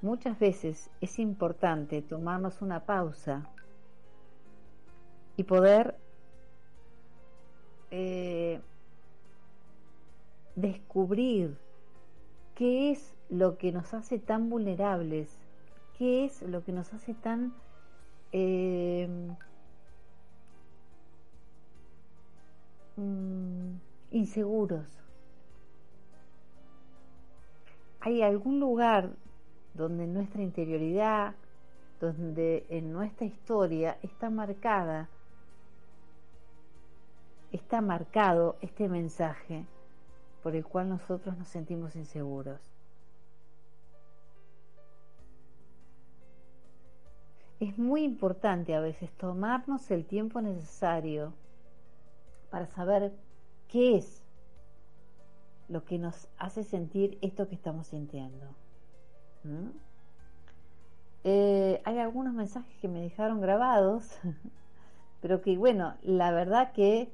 [0.00, 3.46] Muchas veces es importante tomarnos una pausa
[5.36, 5.94] y poder
[7.90, 8.62] eh,
[10.56, 11.58] descubrir
[12.54, 15.36] qué es lo que nos hace tan vulnerables,
[15.98, 17.52] qué es lo que nos hace tan
[18.32, 19.06] eh,
[23.00, 23.80] mm,
[24.10, 24.86] inseguros.
[28.00, 29.10] ¿Hay algún lugar
[29.74, 31.34] donde nuestra interioridad,
[32.00, 35.08] donde en nuestra historia está marcada,
[37.52, 39.66] está marcado este mensaje
[40.42, 42.60] por el cual nosotros nos sentimos inseguros.
[47.58, 51.34] Es muy importante a veces tomarnos el tiempo necesario
[52.50, 53.12] para saber
[53.68, 54.22] qué es
[55.68, 58.46] lo que nos hace sentir esto que estamos sintiendo.
[59.44, 59.68] ¿Mm?
[61.22, 64.18] Eh, hay algunos mensajes que me dejaron grabados,
[65.20, 67.12] pero que bueno, la verdad que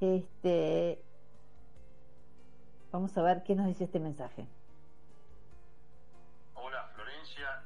[0.00, 1.02] este
[2.92, 4.46] vamos a ver qué nos dice este mensaje.
[6.54, 7.59] Hola Florencia,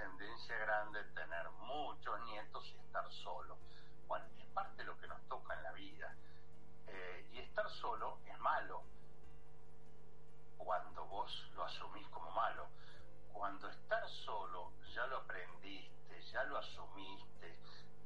[0.00, 3.58] descendencia grande, tener muchos nietos y estar solo
[4.08, 6.16] bueno, es parte de lo que nos toca en la vida.
[6.88, 8.82] Eh, y estar solo es malo
[10.58, 12.66] cuando vos lo asumís como malo.
[13.32, 17.56] Cuando estar solo ya lo aprendiste, ya lo asumiste,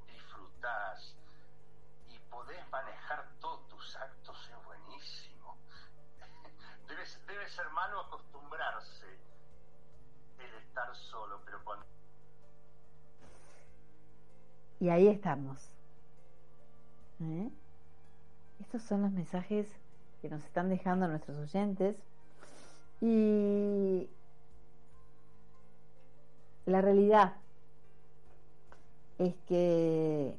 [0.06, 1.16] disfrutás
[2.08, 5.56] y podés manejar todos tus actos, es buenísimo.
[6.86, 9.33] Debe, debe ser malo acostumbrarse
[10.44, 11.84] el estar solo, pero cuando...
[14.80, 15.70] Y ahí estamos.
[17.20, 17.50] ¿Eh?
[18.60, 19.68] Estos son los mensajes
[20.20, 21.96] que nos están dejando nuestros oyentes.
[23.00, 24.08] Y
[26.66, 27.34] la realidad
[29.18, 30.34] es que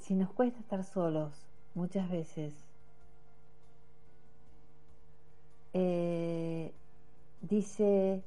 [0.00, 2.54] si nos cuesta estar solos muchas veces,
[5.72, 6.72] eh,
[7.42, 8.22] dice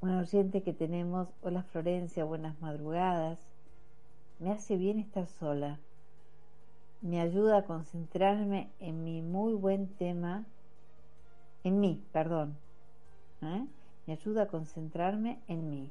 [0.00, 3.38] una oyente que tenemos, hola Florencia, buenas madrugadas.
[4.38, 5.78] Me hace bien estar sola.
[7.00, 10.44] Me ayuda a concentrarme en mi muy buen tema,
[11.62, 12.56] en mí, perdón.
[13.42, 13.66] ¿eh?
[14.06, 15.90] Me ayuda a concentrarme en mí.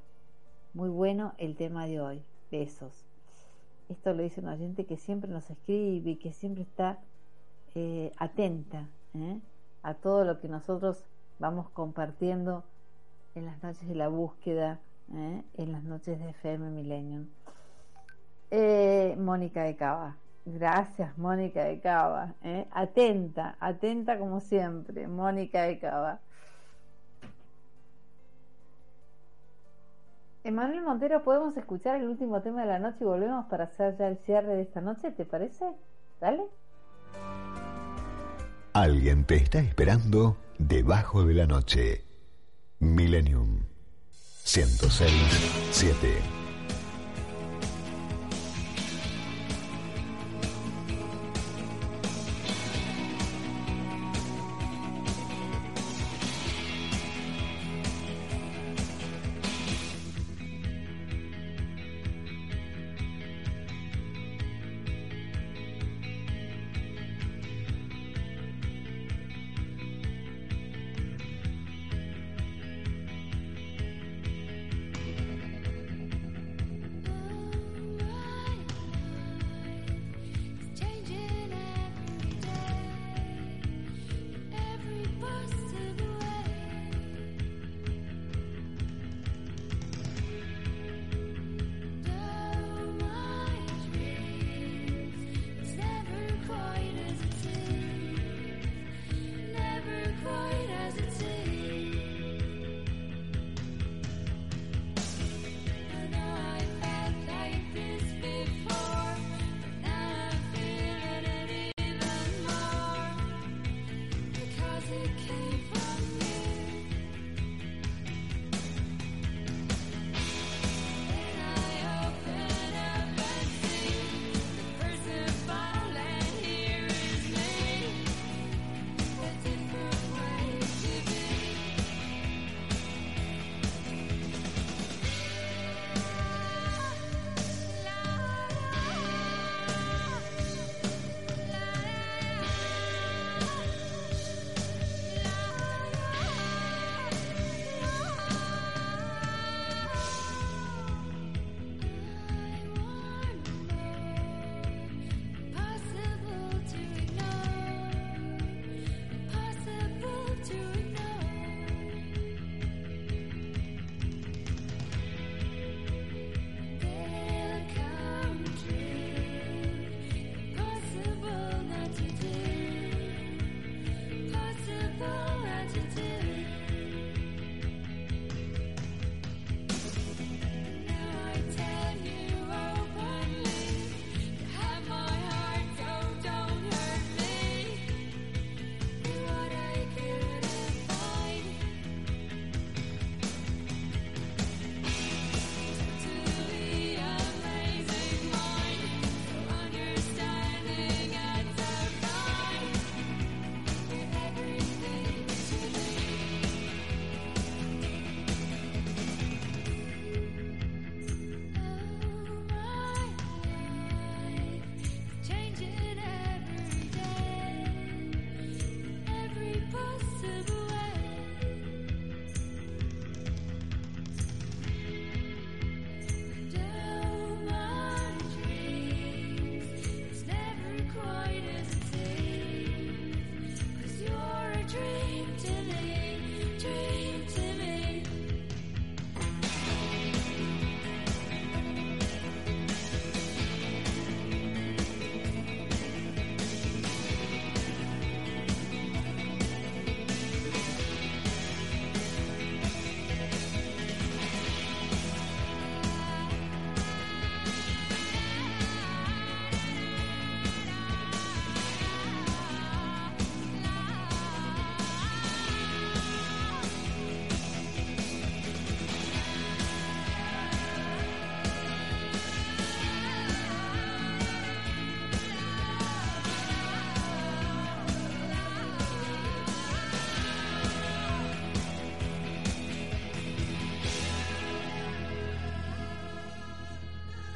[0.73, 2.21] Muy bueno el tema de hoy.
[2.49, 3.05] Besos.
[3.87, 6.99] Esto lo dice una oyente que siempre nos escribe y que siempre está
[7.75, 9.39] eh, atenta ¿eh?
[9.83, 11.03] a todo lo que nosotros
[11.39, 12.63] vamos compartiendo
[13.35, 14.79] en las noches de la búsqueda,
[15.13, 15.43] ¿eh?
[15.55, 17.27] en las noches de FM Millennium.
[19.17, 20.17] Mónica de Cava.
[20.45, 22.33] Gracias, Mónica de Cava.
[22.71, 26.19] Atenta, atenta como siempre, Mónica de Cava.
[30.43, 34.07] Emanuel Montero, ¿podemos escuchar el último tema de la noche y volvemos para hacer ya
[34.07, 35.11] el cierre de esta noche?
[35.11, 35.65] ¿Te parece?
[36.19, 36.43] Dale.
[38.81, 42.03] Alguien te está esperando debajo de la noche.
[42.79, 43.59] Millennium
[44.43, 45.13] 106
[45.69, 46.40] 7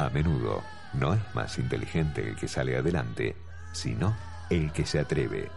[0.05, 0.61] A menudo,
[0.93, 3.35] no es más inteligente el que sale adelante,
[3.71, 4.13] sino
[4.51, 5.49] el que se atreve.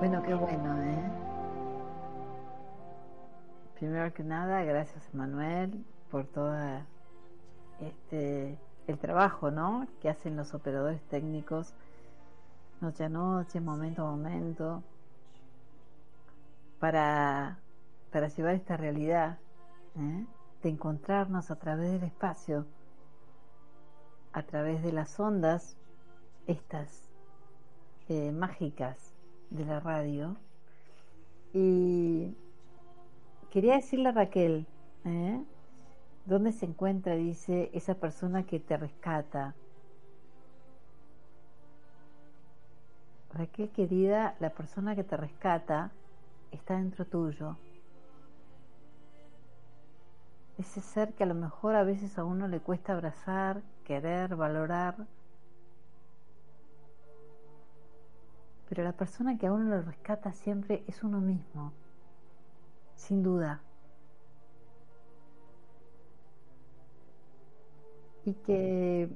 [0.00, 1.10] Bueno, qué bueno, ¿eh?
[3.78, 6.56] Primero que nada, gracias Manuel por todo
[7.78, 8.58] este,
[8.88, 9.86] el trabajo, ¿no?
[10.02, 11.72] Que hacen los operadores técnicos
[12.80, 14.82] noche a noche, momento a momento
[16.80, 17.60] para,
[18.10, 19.38] para llevar esta realidad
[19.96, 20.26] ¿eh?
[20.62, 22.66] de encontrarnos a través del espacio,
[24.32, 25.76] a través de las ondas,
[26.46, 27.12] estas
[28.08, 29.14] eh, mágicas
[29.50, 30.36] de la radio.
[31.52, 32.34] Y
[33.50, 34.66] quería decirle a Raquel,
[35.04, 35.44] ¿eh?
[36.24, 39.54] ¿dónde se encuentra, dice, esa persona que te rescata?
[43.32, 45.92] Raquel querida, la persona que te rescata
[46.50, 47.56] está dentro tuyo.
[50.58, 55.06] Ese ser que a lo mejor a veces a uno le cuesta abrazar, querer, valorar.
[58.68, 61.72] Pero la persona que a uno lo rescata siempre es uno mismo,
[62.94, 63.62] sin duda.
[68.24, 69.08] Y que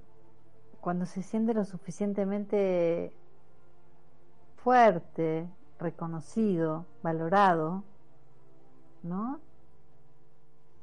[0.81, 3.13] cuando se siente lo suficientemente
[4.57, 5.47] fuerte,
[5.85, 7.85] reconocido, valorado,
[9.03, 9.39] ¿no?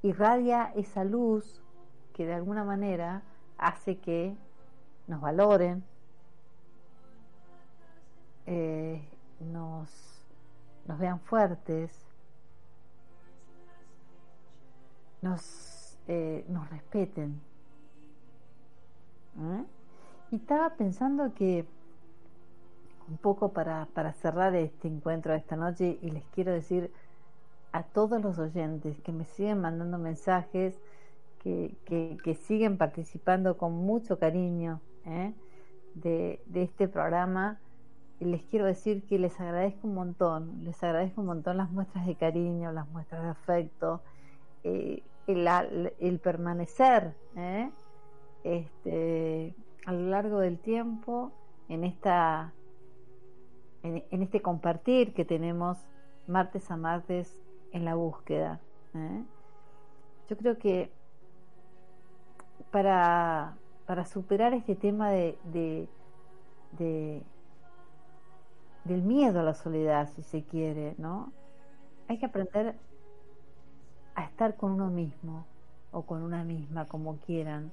[0.04, 1.62] Irradia esa luz
[2.14, 3.24] que de alguna manera
[3.58, 4.36] hace que
[5.08, 5.84] nos valoren,
[8.46, 9.04] eh,
[9.40, 9.90] nos,
[10.86, 11.92] nos vean fuertes,
[15.22, 17.42] nos, eh, nos respeten.
[19.40, 19.66] ¿eh?
[20.32, 21.66] Y estaba pensando que
[23.12, 26.92] un poco para, para cerrar este encuentro de esta noche y les quiero decir
[27.74, 30.80] a todos los oyentes que me siguen mandando mensajes,
[31.44, 35.34] que, que, siguen participando con mucho cariño ¿eh?
[35.96, 37.60] de, de, este programa,
[38.20, 42.16] les quiero decir que les agradezco un montón, les agradezco un montón las muestras de
[42.16, 44.02] cariño, las muestras de afecto,
[44.64, 47.72] eh, el, el, permanecer ¿eh?
[48.44, 49.56] este,
[49.86, 51.32] a lo largo del tiempo
[51.68, 52.54] en esta
[53.84, 55.78] en, este compartir que tenemos
[56.28, 57.40] martes a martes
[57.72, 58.60] en la búsqueda.
[58.94, 59.24] ¿eh?
[60.30, 60.92] Yo creo que
[62.72, 65.38] para, para superar este tema de,
[66.78, 67.24] de,
[68.86, 71.32] del miedo a la soledad, si se quiere, ¿no?
[72.08, 72.76] Hay que aprender
[74.16, 75.46] a estar con uno mismo
[75.92, 77.72] o con una misma, como quieran.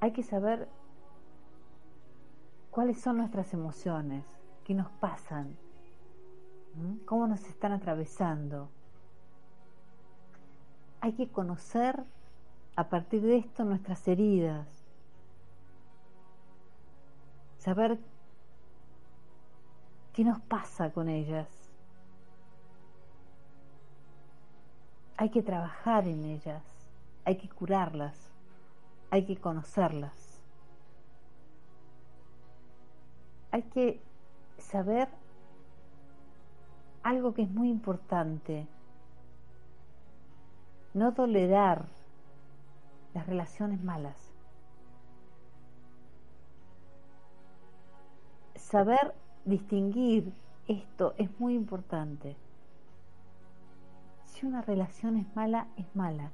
[0.00, 0.68] Hay que saber
[2.70, 4.24] cuáles son nuestras emociones,
[4.64, 5.56] qué nos pasan,
[7.04, 8.68] cómo nos están atravesando.
[11.00, 12.04] Hay que conocer
[12.76, 14.66] a partir de esto nuestras heridas,
[17.58, 17.98] saber
[20.12, 21.48] qué nos pasa con ellas.
[25.16, 26.62] Hay que trabajar en ellas,
[27.24, 28.30] hay que curarlas,
[29.10, 30.29] hay que conocerlas.
[33.50, 34.00] Hay que
[34.58, 35.08] saber
[37.02, 38.66] algo que es muy importante,
[40.94, 41.86] no tolerar
[43.14, 44.16] las relaciones malas.
[48.54, 50.32] Saber distinguir
[50.68, 52.36] esto es muy importante.
[54.26, 56.30] Si una relación es mala, es mala.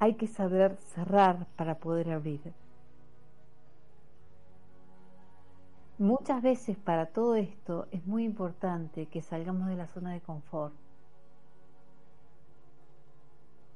[0.00, 2.40] Hay que saber cerrar para poder abrir.
[5.98, 10.72] Muchas veces para todo esto es muy importante que salgamos de la zona de confort.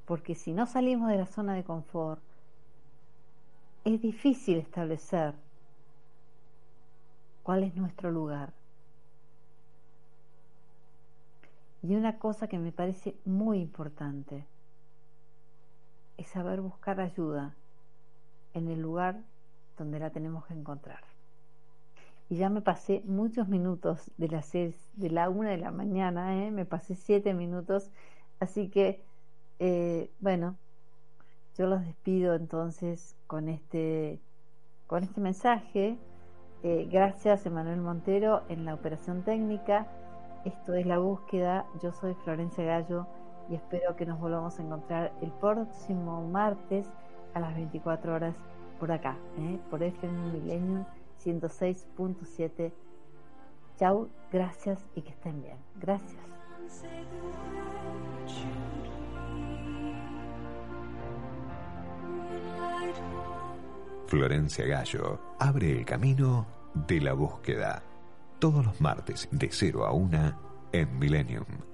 [0.06, 2.22] Porque si no salimos de la zona de confort,
[3.84, 5.34] es difícil establecer
[7.42, 8.54] cuál es nuestro lugar.
[11.82, 14.46] Y una cosa que me parece muy importante
[16.16, 17.54] es saber buscar ayuda
[18.52, 19.20] en el lugar
[19.76, 21.02] donde la tenemos que encontrar.
[22.28, 26.44] Y ya me pasé muchos minutos de las seis, de la una de la mañana,
[26.44, 26.50] ¿eh?
[26.50, 27.90] me pasé siete minutos,
[28.40, 29.02] así que
[29.58, 30.56] eh, bueno,
[31.56, 34.20] yo los despido entonces con este,
[34.86, 35.98] con este mensaje.
[36.62, 39.86] Eh, gracias Emanuel Montero en la operación técnica.
[40.44, 41.66] Esto es la búsqueda.
[41.82, 43.06] Yo soy Florencia Gallo
[43.48, 46.86] y espero que nos volvamos a encontrar el próximo martes
[47.34, 48.34] a las 24 horas
[48.78, 49.58] por acá, ¿eh?
[49.70, 50.84] por FM Millennium
[51.22, 52.72] 106.7.
[53.78, 55.58] Chau, gracias y que estén bien.
[55.76, 56.22] Gracias.
[64.06, 67.82] Florencia Gallo abre el camino de la búsqueda.
[68.38, 70.40] Todos los martes de 0 a 1
[70.72, 71.73] en Millennium